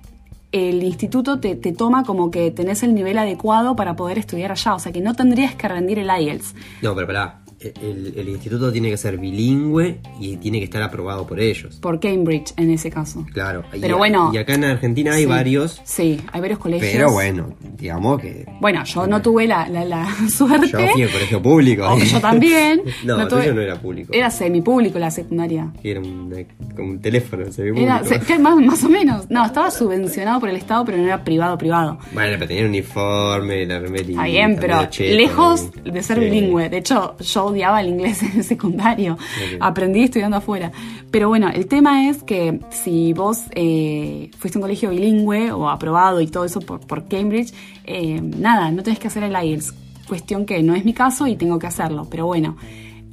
el 0.52 0.82
instituto 0.82 1.40
te, 1.40 1.56
te 1.56 1.72
toma 1.72 2.04
como 2.04 2.30
que 2.30 2.50
tenés 2.50 2.82
el 2.82 2.94
nivel 2.94 3.18
adecuado 3.18 3.74
para 3.74 3.96
poder 3.96 4.18
estudiar 4.18 4.52
allá, 4.52 4.74
o 4.74 4.78
sea 4.78 4.92
que 4.92 5.00
no 5.00 5.14
tendrías 5.14 5.54
que 5.54 5.66
rendir 5.66 5.98
el 5.98 6.08
IELTS. 6.08 6.54
No, 6.82 6.94
pero 6.94 7.06
pará. 7.06 7.41
El, 7.82 8.14
el 8.16 8.28
instituto 8.28 8.72
tiene 8.72 8.90
que 8.90 8.96
ser 8.96 9.18
bilingüe 9.18 9.98
y 10.20 10.36
tiene 10.36 10.58
que 10.58 10.64
estar 10.64 10.82
aprobado 10.82 11.26
por 11.26 11.40
ellos. 11.40 11.76
Por 11.76 12.00
Cambridge 12.00 12.52
en 12.56 12.70
ese 12.70 12.90
caso. 12.90 13.24
Claro. 13.32 13.64
Y 13.72 13.80
Pero 13.80 13.94
a- 13.94 13.98
bueno. 13.98 14.30
Y 14.32 14.38
acá 14.38 14.54
en 14.54 14.64
Argentina 14.64 15.12
hay 15.14 15.22
Sí. 15.22 15.26
varios, 15.26 15.80
Sí, 15.84 16.20
hay 16.32 16.40
varios 16.40 16.58
colegios. 16.58 16.90
pero 16.92 17.12
bueno, 17.12 17.54
digamos 17.78 18.20
que 18.20 18.46
Bueno, 18.60 18.84
yo 18.84 19.06
no 19.06 19.20
tuve 19.22 19.46
la, 19.46 19.68
la, 19.68 19.84
la 19.84 20.08
suerte. 20.30 20.68
yo 20.72 20.88
fui 20.92 21.02
al 21.02 21.10
colegio 21.10 21.42
público. 21.42 21.86
O 21.88 21.98
yo 21.98 22.20
también. 22.20 22.82
no, 23.04 23.16
No 23.18 23.28
tuve- 23.28 23.52
no 23.54 23.60
era 23.60 23.76
público. 23.80 24.12
Era 24.12 24.30
semipúblico 24.30 24.98
la 24.98 25.10
secundaria. 25.10 25.72
Era 25.82 26.00
un, 26.00 26.32
como 26.74 26.90
un 26.90 27.00
teléfono, 27.00 27.44
Era, 27.76 28.02
se- 28.04 28.38
más, 28.38 28.56
más 28.56 28.82
o 28.84 28.88
menos. 28.88 29.30
No, 29.30 29.44
estaba 29.46 29.70
subvencionado 29.70 30.40
por 30.40 30.48
el 30.48 30.56
Estado, 30.56 30.84
pero 30.84 30.98
no 30.98 31.04
era 31.04 31.22
privado, 31.22 31.56
privado. 31.58 31.98
Bueno, 32.12 32.32
pero 32.34 32.46
tenía 32.48 32.62
un 32.64 32.68
uniforme, 32.70 33.66
la 33.66 33.78
remerita. 33.78 34.10
Está 34.12 34.24
bien, 34.24 34.56
pero 34.60 34.88
lejos 34.98 35.68
de 35.84 36.02
ser 36.02 36.18
Sí. 36.18 36.24
bilingüe. 36.24 36.68
De 36.68 36.78
hecho, 36.78 37.16
yo 37.18 37.51
odiaba 37.52 37.80
el 37.80 37.88
inglés 37.88 38.22
en 38.22 38.38
el 38.38 38.44
secundario. 38.44 39.16
Aprendí 39.60 40.02
estudiando 40.02 40.36
afuera. 40.38 40.72
Pero 41.10 41.28
bueno, 41.28 41.48
el 41.48 41.66
tema 41.66 42.08
es 42.08 42.22
que 42.22 42.60
si 42.70 43.12
vos 43.12 43.42
eh, 43.54 44.30
fuiste 44.38 44.58
a 44.58 44.60
un 44.60 44.62
colegio 44.62 44.90
bilingüe 44.90 45.52
o 45.52 45.68
aprobado 45.68 46.20
y 46.20 46.26
todo 46.26 46.44
eso 46.44 46.60
por, 46.60 46.80
por 46.80 47.08
Cambridge, 47.08 47.52
eh, 47.84 48.20
nada, 48.20 48.70
no 48.70 48.82
tenés 48.82 48.98
que 48.98 49.08
hacer 49.08 49.22
el 49.22 49.32
IELTS. 49.32 49.74
Cuestión 50.08 50.44
que 50.44 50.62
no 50.62 50.74
es 50.74 50.84
mi 50.84 50.92
caso 50.92 51.26
y 51.26 51.36
tengo 51.36 51.58
que 51.58 51.66
hacerlo. 51.66 52.06
Pero 52.10 52.26
bueno, 52.26 52.56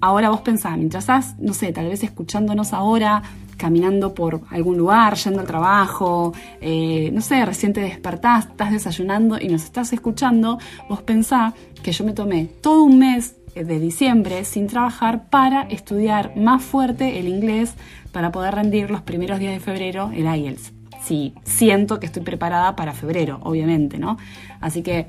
ahora 0.02 0.30
vos 0.30 0.42
pensás, 0.42 0.78
mientras 0.78 1.04
estás, 1.04 1.40
no 1.40 1.54
sé, 1.54 1.72
tal 1.72 1.88
vez 1.88 2.04
escuchándonos 2.04 2.74
ahora, 2.74 3.22
caminando 3.60 4.14
por 4.16 4.42
algún 4.50 4.78
lugar, 4.78 5.16
yendo 5.16 5.42
al 5.42 5.46
trabajo, 5.46 6.34
eh, 6.62 7.12
no 7.14 7.22
sé, 7.22 7.46
recién 7.46 7.74
te 7.74 7.82
despertás, 7.82 8.48
estás 8.48 8.72
desayunando 8.72 9.38
y 9.40 9.50
nos 9.50 9.64
estás 9.64 9.94
escuchando, 9.94 10.58
vos 10.88 11.02
pensá 11.04 11.54
que 11.84 11.92
yo 11.92 12.06
me 12.06 12.14
tomé 12.14 12.46
todo 12.46 12.84
un 12.84 12.98
mes 12.98 13.36
de 13.56 13.80
diciembre 13.80 14.46
sin 14.46 14.68
trabajar 14.68 15.30
para 15.30 15.64
estudiar 15.64 16.36
más 16.36 16.64
fuerte 16.64 17.20
el 17.20 17.28
inglés 17.28 17.74
para 18.12 18.32
poder 18.32 18.56
rendir 18.56 18.90
los 18.90 19.02
primeros 19.02 19.40
días 19.40 19.54
de 19.54 19.60
febrero 19.60 20.12
el 20.14 20.26
IELTS. 20.26 20.74
Sí, 21.04 21.34
siento 21.44 22.00
que 22.00 22.06
estoy 22.06 22.24
preparada 22.24 22.76
para 22.76 22.94
febrero, 22.94 23.40
obviamente, 23.44 23.98
¿no? 23.98 24.18
Así 24.60 24.82
que 24.82 25.08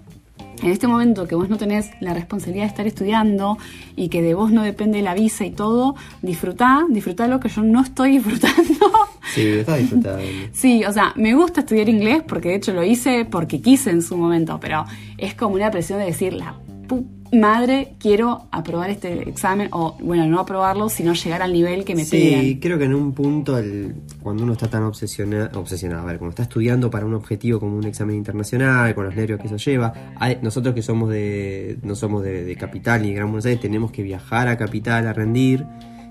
en 0.62 0.70
este 0.70 0.87
momento 0.87 1.26
que 1.26 1.35
vos 1.35 1.48
no 1.48 1.57
tenés 1.57 1.90
la 2.00 2.14
responsabilidad 2.14 2.64
de 2.64 2.68
estar 2.68 2.87
estudiando 2.87 3.59
y 3.96 4.09
que 4.09 4.22
de 4.22 4.35
vos 4.35 4.53
no 4.53 4.62
depende 4.62 5.00
la 5.03 5.14
visa 5.14 5.44
y 5.44 5.50
todo, 5.50 5.96
disfrutá, 6.22 6.87
disfrutá 6.88 7.26
lo 7.26 7.40
que 7.40 7.48
yo 7.48 7.62
no 7.62 7.83
estoy 7.83 8.12
disfrutando. 8.18 8.90
Sí, 9.35 9.46
estaba 9.46 9.79
disfrutando. 9.79 10.22
Sí, 10.53 10.85
o 10.85 10.92
sea, 10.92 11.12
me 11.16 11.35
gusta 11.35 11.61
estudiar 11.61 11.88
inglés 11.88 12.22
porque 12.26 12.50
de 12.50 12.55
hecho 12.57 12.72
lo 12.72 12.85
hice 12.85 13.24
porque 13.24 13.61
quise 13.61 13.90
en 13.90 14.03
su 14.03 14.16
momento, 14.16 14.59
pero 14.61 14.85
es 15.18 15.35
como 15.35 15.55
una 15.55 15.70
presión 15.70 15.98
de 15.98 16.07
decir, 16.07 16.35
la 16.35 16.55
pu 16.88 17.19
madre, 17.33 17.95
quiero 17.99 18.49
aprobar 18.51 18.90
este 18.90 19.29
examen 19.29 19.69
o, 19.73 19.97
bueno, 20.01 20.27
no 20.27 20.40
aprobarlo, 20.40 20.88
sino 20.88 21.12
llegar 21.14 21.43
al 21.43 21.53
nivel 21.53 21.85
que 21.85 21.95
me 21.95 22.05
Sí, 22.05 22.16
piden. 22.16 22.61
creo 22.61 22.79
que 22.79 22.85
en 22.85 22.95
un 22.95 23.12
punto, 23.12 23.57
el- 23.59 23.95
cuando 24.23 24.43
uno 24.43 24.53
está 24.55 24.69
tan 24.69 24.83
obsesionado, 24.83 25.61
obsesionado, 25.61 26.03
a 26.03 26.07
ver, 26.07 26.19
cuando 26.19 26.31
está 26.31 26.43
estudiando 26.43 26.90
para 26.90 27.07
un 27.07 27.14
objetivo 27.14 27.61
como 27.61 27.77
un 27.77 27.85
examen 27.85 28.16
internacional, 28.16 28.95
con 28.95 29.05
los 29.07 29.14
nervios 29.14 29.40
que 29.40 29.47
eso 29.47 29.57
lleva, 29.57 29.93
hay- 30.16 30.38
nosotros 30.43 30.75
que 30.75 30.83
somos 30.83 31.11
de, 31.11 31.79
no 31.83 31.95
somos 31.95 32.23
de, 32.23 32.45
de 32.45 32.57
Capital 32.57 33.03
ni 33.03 33.09
de 33.11 33.14
Gran 33.14 33.29
Buenos 33.29 33.47
Aires, 33.47 33.61
tenemos 33.61 33.90
que 33.93 34.03
viajar 34.03 34.49
a 34.49 34.57
Capital 34.57 35.07
a 35.07 35.12
rendir, 35.12 35.64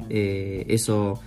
eh, 0.10 0.66
eso 0.70 1.20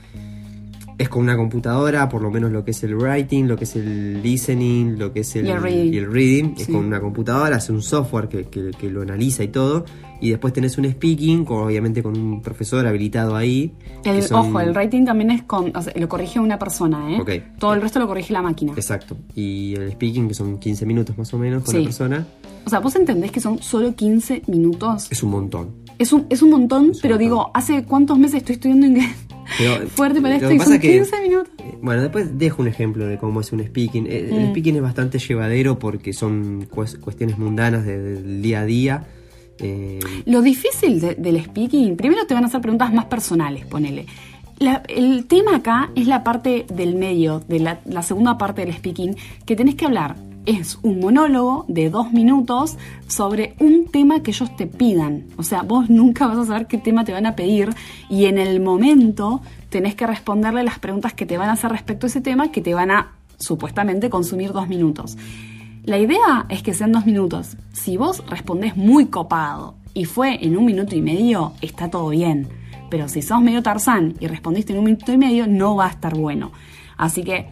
es 1.03 1.09
con 1.09 1.23
una 1.23 1.37
computadora, 1.37 2.09
por 2.09 2.23
lo 2.23 2.31
menos 2.31 2.51
lo 2.53 2.65
que 2.65 2.71
es 2.73 2.83
el 2.85 2.95
writing, 2.97 3.47
lo 3.49 3.57
que 3.57 3.65
es 3.65 3.77
el 3.77 4.23
listening, 4.23 4.99
lo 4.99 5.13
que 5.13 5.21
es 5.21 5.37
el, 5.37 5.47
Y 5.47 5.51
el 5.51 5.63
reading. 5.63 5.93
y 5.93 5.97
el 5.99 6.13
reading, 6.13 6.55
es 6.59 6.67
con 6.67 6.77
una 6.85 7.01
computadora, 7.01 7.57
hace 7.57 7.73
un 7.73 7.83
software 7.83 8.29
que, 8.29 8.45
que- 8.45 8.71
que 8.79 8.91
lo 8.91 9.03
analiza 9.03 9.43
y 9.45 9.49
todo, 9.49 9.85
y 10.21 10.31
después 10.31 10.53
tenés 10.53 10.79
un 10.79 10.85
speaking, 10.91 11.45
con- 11.45 11.67
obviamente 11.67 12.03
con 12.03 12.17
un 12.17 12.41
profesor 12.43 12.87
habilitado 12.87 13.35
ahí. 13.37 13.75
El, 14.05 14.23
son- 14.23 14.49
Ojo, 14.49 14.61
el 14.61 14.75
rating 14.75 15.05
también 15.05 15.31
es 15.33 15.43
con, 15.43 15.75
o 15.77 15.83
sea, 15.83 15.93
lo 15.97 16.09
corrige 16.09 16.39
una 16.41 16.59
persona, 16.59 17.13
¿eh? 17.13 17.21
Ok. 17.21 17.59
Todo 17.59 17.75
el 17.75 17.83
resto 17.83 17.99
lo 17.99 18.07
corrige 18.07 18.33
la 18.33 18.43
máquina. 18.43 18.73
Exacto. 18.75 19.17
Y 19.35 19.75
el 19.77 19.93
speaking, 19.93 20.29
que 20.29 20.35
son 20.35 20.59
15 20.59 20.87
minutos 20.87 21.17
más 21.19 21.33
o 21.35 21.39
menos 21.39 21.63
con 21.65 21.73
Sí. 21.73 21.79
la 21.79 21.85
persona, 21.85 22.27
O 22.65 22.71
sea, 22.71 22.79
vos 22.79 22.95
entendés 22.95 23.33
que 23.33 23.41
son 23.41 23.59
solo 23.61 23.93
15 23.97 24.43
minutos. 24.47 25.09
es 25.11 25.23
un 25.25 25.31
montón. 25.31 25.82
Es 25.99 26.13
un, 26.13 26.27
es 26.31 26.43
un 26.43 26.51
montón, 26.51 26.91
Es 26.91 26.97
un 26.97 27.03
pero 27.03 27.15
montón. 27.15 27.19
digo, 27.29 27.51
¿hace 27.55 27.85
cuántos 27.85 28.19
meses 28.19 28.39
estoy 28.39 28.55
estudiando 28.55 28.87
inglés? 28.87 29.11
Pero, 29.59 29.87
Fuerte 29.95 30.21
para 30.21 30.37
esto 30.37 30.51
y 30.53 30.59
pasa 30.59 30.67
son 30.71 30.75
es 30.77 30.81
que- 30.81 30.93
15 30.93 31.21
minutos. 31.23 31.53
Eh, 31.59 31.79
Bueno, 31.83 32.03
después 32.03 32.39
dejo 32.39 32.63
un 32.63 32.69
ejemplo 32.69 33.07
de 33.07 33.19
cómo 33.19 33.41
es 33.41 33.53
un 33.53 33.61
speaking. 33.63 34.07
Eh, 34.07 34.29
El 34.33 34.47
Mm. 34.47 34.51
speaking 34.51 34.77
es 34.77 34.83
bastante 34.83 35.19
llevadero 35.19 35.79
porque 35.79 36.13
son 36.13 36.67
cues- 36.71 36.99
cuestiones 36.99 37.39
mundanas 37.39 37.85
de- 37.85 37.99
del 37.99 38.43
día 38.43 38.61
a 38.61 38.65
día. 38.65 39.07
Eh, 39.59 40.01
Lo 40.27 40.43
difícil 40.43 41.01
de- 41.01 41.15
del 41.15 41.43
speaking, 41.45 41.97
primero 41.97 42.27
te 42.27 42.35
van 42.35 42.45
a 42.45 42.47
hacer 42.47 42.61
preguntas 42.61 42.93
más 42.93 43.05
personales, 43.07 43.65
ponele. 43.67 44.07
La- 44.59 44.83
el 44.89 45.27
tema 45.27 45.57
acá 45.57 45.91
es 45.95 46.07
la 46.07 46.23
parte 46.25 46.67
del 46.73 46.95
medio, 46.95 47.41
de 47.49 47.59
la, 47.61 47.81
la 47.85 48.03
segunda 48.03 48.39
parte 48.39 48.65
del 48.65 48.73
speaking, 48.75 49.17
que 49.45 49.57
tenés 49.57 49.75
que 49.75 49.85
hablar. 49.85 50.17
Es 50.45 50.81
un 50.83 50.99
monólogo 50.99 51.65
de 51.69 51.89
dos 51.89 52.13
minutos 52.13 52.77
sobre 53.07 53.55
un 53.61 53.87
tema 53.87 54.25
que 54.25 54.33
ellos 54.33 54.57
te 54.57 54.67
pidan. 54.67 55.27
O 55.37 55.45
sea, 55.45 55.63
vos 55.63 55.89
nunca 55.89 56.27
vas 56.27 56.39
a 56.39 56.45
saber 56.45 56.67
qué 56.67 56.79
tema 56.79 57.05
te 57.05 57.13
van 57.13 57.27
a 57.27 57.37
pedir 57.37 57.71
y 58.11 58.25
en 58.25 58.39
el 58.39 58.61
momento 58.61 59.41
tenés 59.69 59.95
que 59.95 60.05
responderle 60.05 60.65
las 60.65 60.81
preguntas 60.81 61.15
que 61.15 61.27
te 61.27 61.39
van 61.39 61.49
a 61.49 61.53
hacer 61.53 61.71
respecto 61.71 62.07
a 62.07 62.09
ese 62.09 62.21
tema 62.21 62.51
que 62.51 62.61
te 62.61 62.75
van 62.75 62.91
a 62.91 63.13
supuestamente 63.39 64.11
consumir 64.11 64.53
dos 64.53 64.69
minutos. 64.69 65.17
La 65.85 65.99
idea 65.99 66.47
es 66.49 66.65
que 66.65 66.75
sean 66.75 66.91
dos 66.91 67.07
minutos. 67.07 67.57
Si 67.73 67.97
vos 67.97 68.25
respondés 68.27 68.77
muy 68.77 69.07
copado 69.07 69.77
y 69.95 70.07
fue 70.07 70.45
en 70.45 70.57
un 70.57 70.65
minuto 70.65 70.97
y 70.97 71.03
medio, 71.03 71.53
está 71.61 71.89
todo 71.89 72.09
bien. 72.09 72.49
Pero 72.91 73.09
si 73.09 73.23
sos 73.23 73.41
medio 73.41 73.63
tarzán 73.63 74.15
y 74.19 74.27
respondiste 74.27 74.73
en 74.73 74.81
un 74.81 74.87
minuto 74.87 75.13
y 75.13 75.19
medio, 75.19 75.47
no 75.47 75.77
va 75.77 75.87
a 75.87 75.91
estar 75.91 76.17
bueno. 76.17 76.51
Así 76.97 77.23
que 77.23 77.49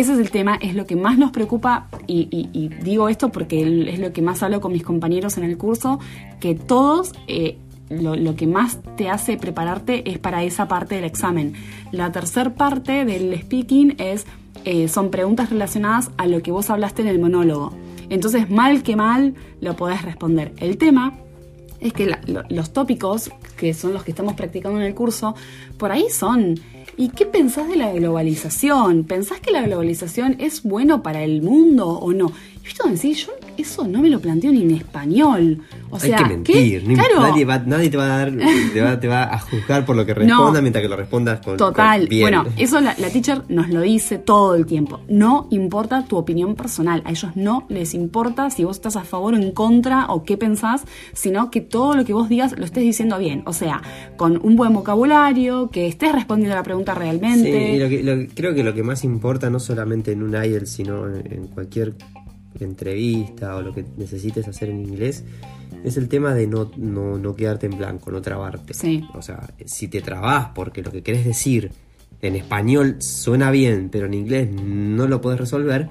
ese 0.00 0.12
es 0.12 0.18
el 0.18 0.30
tema, 0.30 0.56
es 0.56 0.74
lo 0.74 0.86
que 0.86 0.96
más 0.96 1.18
nos 1.18 1.30
preocupa 1.30 1.88
y, 2.06 2.70
digo 2.82 3.08
esto 3.08 3.30
porque 3.30 3.90
es 3.90 3.98
lo 3.98 4.12
que 4.12 4.22
más 4.22 4.42
hablo 4.42 4.60
con 4.60 4.72
mis 4.72 4.82
compañeros 4.82 5.38
en 5.38 5.44
el 5.44 5.56
curso, 5.56 5.98
que 6.40 6.54
todos... 6.54 7.12
eh, 7.26 7.58
lo, 7.88 8.34
que 8.34 8.48
más 8.48 8.80
te 8.96 9.08
hace 9.08 9.36
prepararte 9.36 10.10
es 10.10 10.18
para 10.18 10.42
esa 10.42 10.66
parte 10.66 10.96
del 10.96 11.04
examen. 11.04 11.54
La 11.92 12.10
tercera 12.10 12.52
parte 12.52 13.04
del 13.04 13.38
speaking 13.40 13.94
es 13.98 14.26
eh, 14.64 14.88
son 14.88 15.12
preguntas 15.12 15.50
relacionadas 15.50 16.10
a 16.16 16.26
lo 16.26 16.42
que 16.42 16.50
vos 16.50 16.70
hablaste 16.70 17.02
en 17.02 17.08
el 17.08 17.20
monólogo. 17.20 17.72
Entonces, 18.08 18.50
mal 18.50 18.82
que 18.82 18.96
mal, 18.96 19.34
lo 19.60 19.76
podés 19.76 20.02
responder. 20.02 20.52
El 20.58 20.76
tema 20.78 21.14
es 21.80 21.92
que 21.92 22.12
los 22.48 22.72
tópicos, 22.72 23.30
que 23.56 23.74
son 23.74 23.92
los 23.92 24.02
que 24.02 24.10
estamos 24.10 24.34
practicando 24.34 24.80
en 24.80 24.86
el 24.86 24.94
curso, 24.94 25.36
por 25.78 25.92
ahí 25.92 26.06
son. 26.10 26.58
¿Y 26.98 27.10
qué 27.10 27.26
pensás 27.26 27.68
de 27.68 27.76
la 27.76 27.92
globalización? 27.92 29.04
¿Pensás 29.04 29.40
que 29.40 29.50
la 29.50 29.60
globalización 29.60 30.36
es 30.38 30.62
bueno 30.62 31.02
para 31.02 31.22
el 31.22 31.42
mundo 31.42 31.88
o 31.88 32.14
no? 32.14 32.32
Y 32.64 32.68
esto 32.68 32.88
decir, 32.88 33.14
yo 33.16 33.32
eso 33.58 33.86
no 33.86 34.00
me 34.00 34.08
lo 34.10 34.20
planteo 34.20 34.52
ni 34.52 34.62
en 34.62 34.70
español. 34.72 35.62
O 35.90 35.98
sea, 35.98 36.16
hay 36.18 36.22
que 36.24 36.28
mentir. 36.30 36.82
¿qué? 36.82 36.88
ni- 36.88 36.94
Claro. 36.94 37.20
Nadie, 37.20 37.44
va, 37.44 37.58
nadie 37.58 37.90
te 37.90 37.96
va 37.96 38.04
a 38.04 38.18
dar, 38.18 38.32
te 38.72 38.80
va, 38.80 39.00
te 39.00 39.08
va 39.08 39.24
a 39.24 39.38
juzgar 39.38 39.84
por 39.84 39.96
lo 39.96 40.04
que 40.06 40.14
responda 40.14 40.52
No. 40.54 40.62
mientras 40.62 40.82
que 40.82 40.88
lo 40.88 40.96
respondas 40.96 41.40
con, 41.40 41.56
Total. 41.56 42.00
con 42.00 42.08
bien. 42.08 42.22
Bueno, 42.22 42.44
eso 42.56 42.80
la, 42.80 42.94
la 42.98 43.08
teacher 43.10 43.42
nos 43.48 43.68
lo 43.68 43.80
dice 43.80 44.18
todo 44.18 44.54
el 44.54 44.66
tiempo. 44.66 45.00
No 45.08 45.48
importa 45.50 46.04
tu 46.06 46.16
opinión 46.16 46.54
personal. 46.54 47.02
A 47.04 47.10
ellos 47.10 47.32
no 47.36 47.66
les 47.68 47.94
importa 47.94 48.50
si 48.50 48.64
vos 48.64 48.76
estás 48.76 48.96
a 48.96 49.02
favor 49.04 49.34
o 49.34 49.36
en 49.36 49.52
contra 49.52 50.06
o 50.06 50.24
qué 50.24 50.36
pensás, 50.36 50.84
sino 51.12 51.50
que 51.50 51.60
todo 51.60 51.94
lo 51.94 52.04
que 52.04 52.12
vos 52.12 52.28
digas 52.28 52.54
lo 52.58 52.64
estés 52.64 52.82
diciendo 52.82 53.18
bien. 53.18 53.42
O 53.46 53.52
sea, 53.52 53.82
con 54.16 54.38
un 54.42 54.56
buen 54.56 54.72
vocabulario, 54.72 55.70
que 55.70 55.86
estés 55.86 56.12
respondiendo 56.12 56.54
a 56.54 56.58
la 56.58 56.62
pregunta 56.62 56.92
Sí, 56.94 56.98
realmente. 57.00 57.72
y 57.74 57.78
lo 57.78 57.88
que- 57.88 58.02
lo- 58.02 58.26
creo 58.34 58.54
que 58.54 58.62
lo 58.64 58.74
que 58.74 58.82
más 58.82 59.04
importa, 59.04 59.50
no 59.50 59.58
solamente 59.60 60.12
en 60.12 60.22
un 60.22 60.34
IELTS, 60.34 60.70
sino 60.70 61.06
en, 61.08 61.32
en 61.32 61.46
cualquier 61.48 61.94
entrevista 62.64 63.56
o 63.56 63.62
lo 63.62 63.72
que 63.74 63.84
necesites 63.96 64.48
hacer 64.48 64.70
en 64.70 64.80
inglés, 64.80 65.24
es 65.84 65.96
el 65.96 66.08
tema 66.08 66.34
de 66.34 66.46
no, 66.46 66.70
no, 66.76 67.18
no 67.18 67.34
quedarte 67.34 67.66
en 67.66 67.76
blanco, 67.78 68.10
no 68.10 68.20
trabarte. 68.22 68.74
Sí. 68.74 69.04
O 69.14 69.22
sea, 69.22 69.48
si 69.66 69.88
te 69.88 70.00
trabas 70.00 70.48
porque 70.54 70.82
lo 70.82 70.90
que 70.90 71.02
querés 71.02 71.24
decir 71.24 71.70
en 72.22 72.34
español 72.36 72.96
suena 73.00 73.50
bien, 73.50 73.88
pero 73.90 74.06
en 74.06 74.14
inglés 74.14 74.48
no 74.50 75.06
lo 75.06 75.20
podés 75.20 75.38
resolver, 75.38 75.88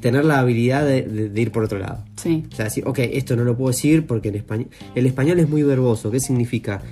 tener 0.00 0.24
la 0.24 0.40
habilidad 0.40 0.84
de, 0.84 1.02
de- 1.02 1.28
de 1.30 1.40
ir 1.40 1.50
por 1.52 1.64
otro 1.64 1.78
lado. 1.78 2.04
Sí. 2.16 2.44
O 2.52 2.54
sea, 2.54 2.66
decir, 2.66 2.84
ok, 2.86 2.98
esto 2.98 3.36
no 3.36 3.44
lo 3.44 3.56
puedo 3.56 3.70
decir 3.70 4.06
porque 4.06 4.28
en 4.28 4.34
español. 4.34 4.68
El 4.94 5.06
español 5.06 5.38
es 5.40 5.48
muy 5.48 5.62
verboso. 5.62 6.10
¿Qué 6.10 6.20
significa? 6.20 6.82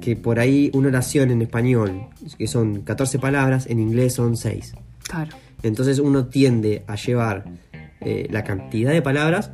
Que 0.00 0.14
por 0.16 0.38
ahí 0.38 0.70
una 0.74 0.88
oración 0.88 1.30
en 1.30 1.40
español, 1.42 2.02
que 2.38 2.46
son 2.46 2.82
14 2.82 3.18
palabras, 3.18 3.66
en 3.68 3.80
inglés 3.80 4.14
son 4.14 4.36
6. 4.36 4.74
Claro. 5.08 5.34
Entonces 5.62 5.98
uno 5.98 6.26
tiende 6.26 6.84
a 6.86 6.94
llevar 6.96 7.46
eh, 8.04 8.28
la 8.30 8.44
cantidad 8.44 8.92
de 8.92 9.02
palabras 9.02 9.50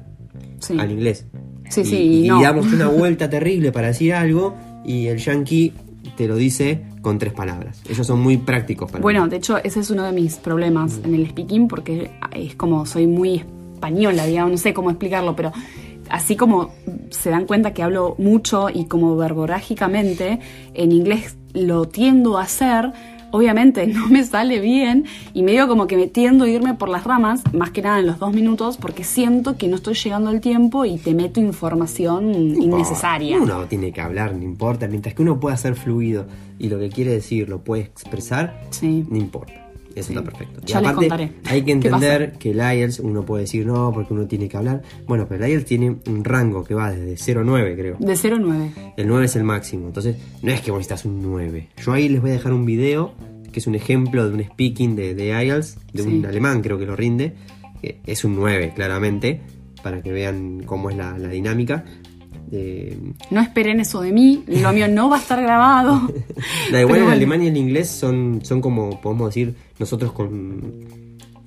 Sí. 0.60 0.78
al 0.78 0.90
inglés. 0.90 1.26
Sí, 1.70 1.80
y, 1.82 1.84
sí, 1.84 2.24
y 2.24 2.28
no. 2.28 2.42
damos 2.42 2.72
una 2.72 2.88
vuelta 2.88 3.30
terrible 3.30 3.72
para 3.72 3.88
decir 3.88 4.12
algo 4.14 4.54
y 4.84 5.06
el 5.06 5.18
yankee 5.18 5.72
te 6.16 6.26
lo 6.28 6.36
dice 6.36 6.82
con 7.02 7.18
tres 7.18 7.32
palabras. 7.32 7.80
Ellos 7.88 8.06
son 8.06 8.20
muy 8.20 8.36
prácticos 8.36 8.90
para 8.90 9.00
Bueno, 9.02 9.26
de 9.28 9.36
hecho, 9.36 9.58
ese 9.62 9.80
es 9.80 9.90
uno 9.90 10.02
de 10.04 10.12
mis 10.12 10.36
problemas 10.36 11.00
en 11.04 11.14
el 11.14 11.28
speaking 11.28 11.68
porque 11.68 12.10
es 12.34 12.54
como 12.56 12.84
soy 12.86 13.06
muy 13.06 13.42
española, 13.74 14.26
digamos, 14.26 14.50
no 14.52 14.58
sé 14.58 14.74
cómo 14.74 14.90
explicarlo, 14.90 15.34
pero 15.36 15.52
así 16.10 16.36
como 16.36 16.72
se 17.10 17.30
dan 17.30 17.46
cuenta 17.46 17.72
que 17.72 17.82
hablo 17.82 18.16
mucho 18.18 18.68
y 18.68 18.84
como 18.86 19.16
verborágicamente, 19.16 20.40
en 20.74 20.92
inglés 20.92 21.36
lo 21.54 21.86
tiendo 21.86 22.38
a 22.38 22.42
hacer, 22.42 22.92
obviamente 23.30 23.86
no 23.86 24.06
me 24.08 24.24
sale 24.24 24.60
bien 24.60 25.04
y 25.34 25.42
medio 25.42 25.68
como 25.68 25.86
que 25.86 25.96
me 25.96 26.06
tiendo 26.06 26.44
a 26.44 26.48
irme 26.48 26.74
por 26.74 26.88
las 26.88 27.04
ramas, 27.04 27.42
más 27.52 27.70
que 27.70 27.82
nada 27.82 27.98
en 28.00 28.06
los 28.06 28.18
dos 28.18 28.32
minutos, 28.32 28.76
porque 28.76 29.04
siento 29.04 29.56
que 29.56 29.68
no 29.68 29.76
estoy 29.76 29.94
llegando 29.94 30.30
al 30.30 30.40
tiempo 30.40 30.84
y 30.84 30.96
te 30.98 31.14
meto 31.14 31.40
información 31.40 32.34
innecesaria. 32.34 33.38
Uno 33.40 33.64
tiene 33.66 33.92
que 33.92 34.00
hablar, 34.00 34.34
no 34.34 34.42
importa. 34.42 34.86
Mientras 34.88 35.14
que 35.14 35.22
uno 35.22 35.38
pueda 35.40 35.56
ser 35.56 35.74
fluido 35.74 36.26
y 36.58 36.68
lo 36.68 36.78
que 36.78 36.88
quiere 36.90 37.12
decir 37.12 37.48
lo 37.48 37.62
puede 37.62 37.82
expresar, 37.82 38.60
Sí. 38.70 39.04
no 39.08 39.16
importa. 39.16 39.59
Eso 39.94 40.10
está 40.12 40.22
perfecto. 40.22 40.60
Y 40.62 40.66
Ya 40.68 40.80
les 40.80 40.90
aparte, 40.90 41.08
contaré. 41.08 41.32
hay 41.46 41.60
que 41.60 41.66
¿Qué 41.66 41.72
entender 41.72 42.32
que 42.38 42.50
el 42.52 42.58
IELTS, 42.58 43.00
uno 43.00 43.24
puede 43.24 43.42
decir 43.42 43.66
no, 43.66 43.92
porque 43.92 44.14
uno 44.14 44.26
tiene 44.26 44.48
que 44.48 44.56
hablar. 44.56 44.82
Bueno, 45.06 45.26
pero 45.28 45.44
el 45.44 45.50
IELTS 45.50 45.66
tiene 45.66 45.96
un 46.06 46.24
rango 46.24 46.64
que 46.64 46.74
va 46.74 46.90
desde 46.92 47.16
0 47.16 47.40
a 47.40 47.44
9, 47.44 47.76
creo. 47.76 47.96
De 47.98 48.16
0 48.16 48.36
a 48.36 48.38
9. 48.38 48.70
El 48.96 49.06
9 49.08 49.24
es 49.24 49.36
el 49.36 49.44
máximo. 49.44 49.86
Entonces, 49.88 50.16
no 50.42 50.52
es 50.52 50.60
que 50.60 50.70
vos 50.70 50.78
necesitas 50.78 51.04
un 51.04 51.22
9. 51.22 51.68
Yo 51.84 51.92
ahí 51.92 52.08
les 52.08 52.20
voy 52.20 52.30
a 52.30 52.34
dejar 52.34 52.52
un 52.52 52.64
video 52.64 53.12
que 53.52 53.58
es 53.58 53.66
un 53.66 53.74
ejemplo 53.74 54.28
de 54.28 54.34
un 54.34 54.44
speaking 54.44 54.94
de, 54.94 55.14
de 55.14 55.26
IELTS, 55.44 55.78
de 55.92 56.02
un 56.02 56.24
alemán 56.24 56.62
creo 56.62 56.78
que 56.78 56.86
lo 56.86 56.94
rinde. 56.94 57.34
que 57.82 57.98
es 58.06 58.24
un 58.24 58.36
9, 58.36 58.72
claramente, 58.76 59.40
para 59.82 60.02
que 60.02 60.12
vean 60.12 60.62
cómo 60.64 60.88
es 60.90 60.96
la, 60.96 61.18
la 61.18 61.28
dinámica. 61.30 61.84
Eh, 62.52 62.98
No 63.30 63.40
esperen 63.40 63.78
eso 63.80 64.00
de 64.00 64.12
mí, 64.12 64.42
lo 64.48 64.72
mío 64.72 64.88
no 64.88 65.08
va 65.08 65.16
a 65.16 65.20
estar 65.20 65.40
grabado. 65.40 66.00
Da 66.72 66.80
igual 66.80 66.96
el 66.98 67.02
bueno. 67.04 67.10
alemán 67.10 67.42
y 67.42 67.46
el 67.48 67.56
inglés 67.56 67.88
son, 67.88 68.40
son 68.42 68.60
como, 68.60 69.00
podemos 69.00 69.28
decir, 69.28 69.54
nosotros 69.78 70.12
con, 70.12 70.84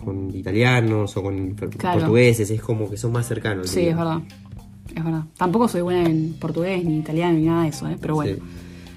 con 0.03 0.33
italianos 0.35 1.15
o 1.17 1.23
con 1.23 1.51
Claro. 1.77 1.99
portugueses, 1.99 2.49
es 2.49 2.61
como 2.61 2.89
que 2.89 2.97
son 2.97 3.11
más 3.11 3.27
cercanos. 3.27 3.69
Sí, 3.69 3.81
es 3.81 3.95
verdad. 3.97 4.21
Es 4.95 5.03
verdad. 5.03 5.23
Tampoco 5.37 5.67
soy 5.67 5.81
buena 5.81 6.05
en 6.07 6.33
portugués, 6.39 6.83
ni 6.85 6.99
italiano, 6.99 7.37
ni 7.37 7.45
nada 7.45 7.63
de 7.63 7.69
eso, 7.69 7.87
¿eh? 7.89 7.97
pero 7.99 8.15
bueno. 8.15 8.35
Sí. 8.35 8.41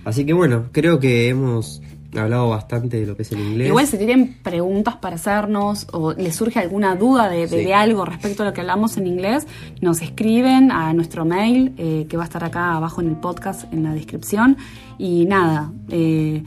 Así 0.05 0.25
que 0.25 0.33
bueno, 0.33 0.67
creo 0.71 1.01
que 1.01 1.29
hemos 1.29 1.83
hablado 2.25 2.49
bastante 2.49 2.99
de 3.01 3.07
lo 3.07 3.17
que 3.17 3.23
es 3.23 3.33
el 3.33 3.41
inglés. 3.41 3.69
Igual 3.69 3.87
si 3.87 3.99
tienen 3.99 4.35
preguntas 4.43 4.97
para 4.97 5.17
hacernos 5.17 5.87
o 5.93 6.13
les 6.13 6.35
surge 6.37 6.59
alguna 6.59 6.95
duda 6.97 7.29
de, 7.29 7.41
de- 7.41 7.49
Sí. 7.49 7.57
de 7.65 7.75
algo 7.75 8.05
respecto 8.05 8.43
a 8.43 8.47
lo 8.47 8.53
que 8.53 8.61
hablamos 8.61 8.97
en 8.97 9.07
inglés, 9.07 9.47
nos 9.81 10.03
escriben 10.03 10.71
a 10.73 10.93
nuestro 10.93 11.25
mail 11.25 11.75
eh, 11.79 12.07
que 12.09 12.17
va 12.17 12.23
a 12.25 12.27
estar 12.27 12.45
acá 12.45 12.75
abajo 12.75 13.01
en 13.01 13.09
el 13.09 13.17
podcast, 13.17 13.73
en 13.73 13.83
la 13.83 13.93
descripción. 13.93 14.57
Y 14.99 15.25
nada, 15.27 15.71
eh, 15.91 16.43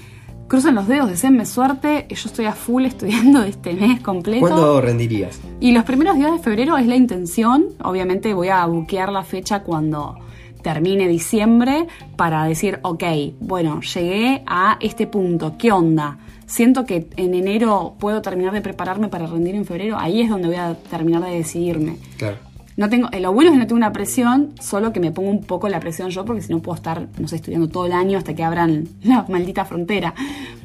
crucen 0.47 0.73
los 0.75 0.87
dedos, 0.87 1.09
deseenme 1.09 1.45
suerte. 1.45 2.07
Yo 2.09 2.15
estoy 2.29 2.45
a 2.45 2.53
full 2.53 2.85
estudiando 2.85 3.43
este 3.43 3.73
mes 3.73 4.01
completo. 4.01 4.41
¿Cuándo 4.47 4.81
rendirías? 4.81 5.39
Y 5.59 5.71
los 5.71 5.83
primeros 5.83 6.15
días 6.15 6.31
de 6.31 6.39
febrero 6.39 6.77
es 6.77 6.87
la 6.87 6.95
intención. 6.95 7.65
Obviamente 7.83 8.33
voy 8.33 8.47
a 8.49 8.65
buquear 8.65 9.11
la 9.11 9.23
fecha 9.23 9.61
cuando 9.63 10.15
termine 10.61 11.07
diciembre 11.07 11.87
para 12.15 12.43
decir, 12.45 12.79
ok, 12.81 13.03
bueno, 13.39 13.81
llegué 13.81 14.43
a 14.45 14.77
este 14.81 15.07
punto, 15.07 15.55
¿qué 15.57 15.71
onda? 15.71 16.17
Siento 16.45 16.85
que 16.85 17.07
en 17.15 17.33
enero 17.33 17.95
puedo 17.99 18.21
terminar 18.21 18.53
de 18.53 18.61
prepararme 18.61 19.07
para 19.07 19.27
rendir 19.27 19.55
en 19.55 19.65
febrero, 19.65 19.97
ahí 19.99 20.21
es 20.21 20.29
donde 20.29 20.47
voy 20.47 20.57
a 20.57 20.75
terminar 20.89 21.23
de 21.23 21.31
decidirme. 21.31 21.97
Claro. 22.17 22.37
No 22.75 22.89
tengo, 22.89 23.09
lo 23.19 23.33
bueno 23.33 23.49
es 23.51 23.55
que 23.55 23.59
no 23.59 23.67
tengo 23.67 23.77
una 23.77 23.91
presión, 23.91 24.53
solo 24.61 24.93
que 24.93 25.01
me 25.01 25.11
pongo 25.11 25.29
un 25.29 25.43
poco 25.43 25.67
la 25.67 25.81
presión 25.81 26.09
yo, 26.11 26.23
porque 26.23 26.41
si 26.41 26.53
no 26.53 26.59
puedo 26.61 26.77
estar, 26.77 27.07
no 27.19 27.27
sé, 27.27 27.35
estudiando 27.35 27.67
todo 27.67 27.85
el 27.85 27.91
año 27.91 28.17
hasta 28.17 28.33
que 28.33 28.41
abran 28.43 28.87
la 29.03 29.25
maldita 29.27 29.65
frontera. 29.65 30.13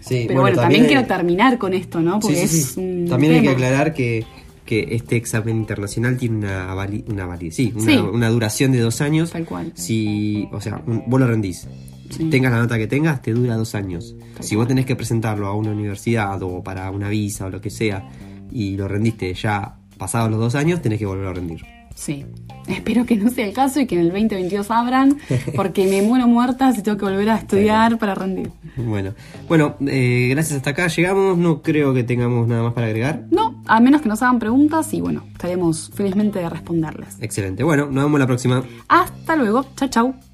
Sí, 0.00 0.24
Pero 0.28 0.40
bueno, 0.40 0.40
bueno, 0.42 0.56
también, 0.56 0.56
también 0.56 0.82
hay- 0.82 0.88
quiero 0.88 1.06
terminar 1.06 1.58
con 1.58 1.74
esto, 1.74 2.00
¿no? 2.00 2.20
Porque 2.20 2.36
Sí, 2.46 2.48
sí, 2.48 2.58
es 2.60 2.76
un 2.76 3.06
También 3.08 3.32
hay 3.32 3.38
que 3.40 3.48
tema. 3.48 3.52
aclarar 3.54 3.94
que, 3.94 4.24
que 4.64 4.88
este 4.94 5.16
examen 5.16 5.56
internacional 5.56 6.16
tiene 6.16 6.36
una 6.38 6.74
vali- 6.74 7.04
una 7.08 7.26
validez, 7.26 7.54
sí, 7.56 7.72
una, 7.76 7.84
Sí. 7.92 7.96
una 7.98 8.28
duración 8.30 8.72
de 8.72 8.80
dos 8.80 9.00
años. 9.00 9.30
Tal 9.30 9.44
cual. 9.44 9.72
Si, 9.74 10.48
o 10.52 10.60
sea, 10.60 10.82
un- 10.86 11.04
vos 11.06 11.20
lo 11.20 11.26
rendís. 11.26 11.68
Sí. 12.10 12.24
Tengas 12.30 12.52
la 12.52 12.58
nota 12.58 12.78
que 12.78 12.86
tengas, 12.86 13.22
te 13.22 13.32
dura 13.32 13.56
dos 13.56 13.74
años. 13.74 14.14
si 14.40 14.56
vos 14.56 14.66
tenés 14.68 14.84
que 14.86 14.94
presentarlo 14.96 15.46
a 15.46 15.54
una 15.54 15.70
universidad 15.70 16.42
o 16.42 16.62
para 16.62 16.90
una 16.90 17.08
visa 17.08 17.46
o 17.46 17.50
lo 17.50 17.60
que 17.60 17.70
sea, 17.70 18.08
y 18.50 18.76
lo 18.76 18.86
rendiste 18.88 19.32
ya 19.34 19.76
pasados 19.98 20.30
los 20.30 20.38
dos 20.40 20.54
años, 20.54 20.82
tenés 20.82 20.98
que 20.98 21.06
volver 21.06 21.26
a 21.28 21.32
rendir. 21.32 21.62
Sí, 21.94 22.26
espero 22.66 23.06
que 23.06 23.16
no 23.16 23.30
sea 23.30 23.46
el 23.46 23.52
caso 23.52 23.80
y 23.80 23.86
que 23.86 23.94
en 23.94 24.02
el 24.02 24.08
2022 24.08 24.70
abran, 24.70 25.18
porque 25.56 25.86
me 25.86 26.02
muero 26.02 26.26
muerta 26.26 26.72
si 26.72 26.82
tengo 26.82 26.98
que 26.98 27.04
volver 27.04 27.30
a 27.30 27.36
estudiar 27.36 27.98
para 27.98 28.14
rendir. 28.14 28.50
Bueno, 28.76 29.14
bueno, 29.48 29.76
eh, 29.86 30.28
gracias 30.30 30.56
hasta 30.56 30.70
acá 30.70 30.88
llegamos. 30.88 31.38
No 31.38 31.62
creo 31.62 31.94
que 31.94 32.04
tengamos 32.04 32.48
nada 32.48 32.62
más 32.62 32.72
para 32.72 32.88
agregar. 32.88 33.24
No, 33.30 33.62
a 33.66 33.80
menos 33.80 34.02
que 34.02 34.08
nos 34.08 34.22
hagan 34.22 34.38
preguntas 34.38 34.92
y 34.92 35.00
bueno, 35.00 35.24
estaremos 35.32 35.90
felizmente 35.94 36.40
de 36.40 36.48
responderles. 36.50 37.16
Excelente. 37.20 37.62
Bueno, 37.62 37.86
nos 37.86 38.04
vemos 38.04 38.18
la 38.20 38.26
próxima. 38.26 38.64
Hasta 38.88 39.36
luego, 39.36 39.64
chao 39.76 39.88
chau. 39.88 40.33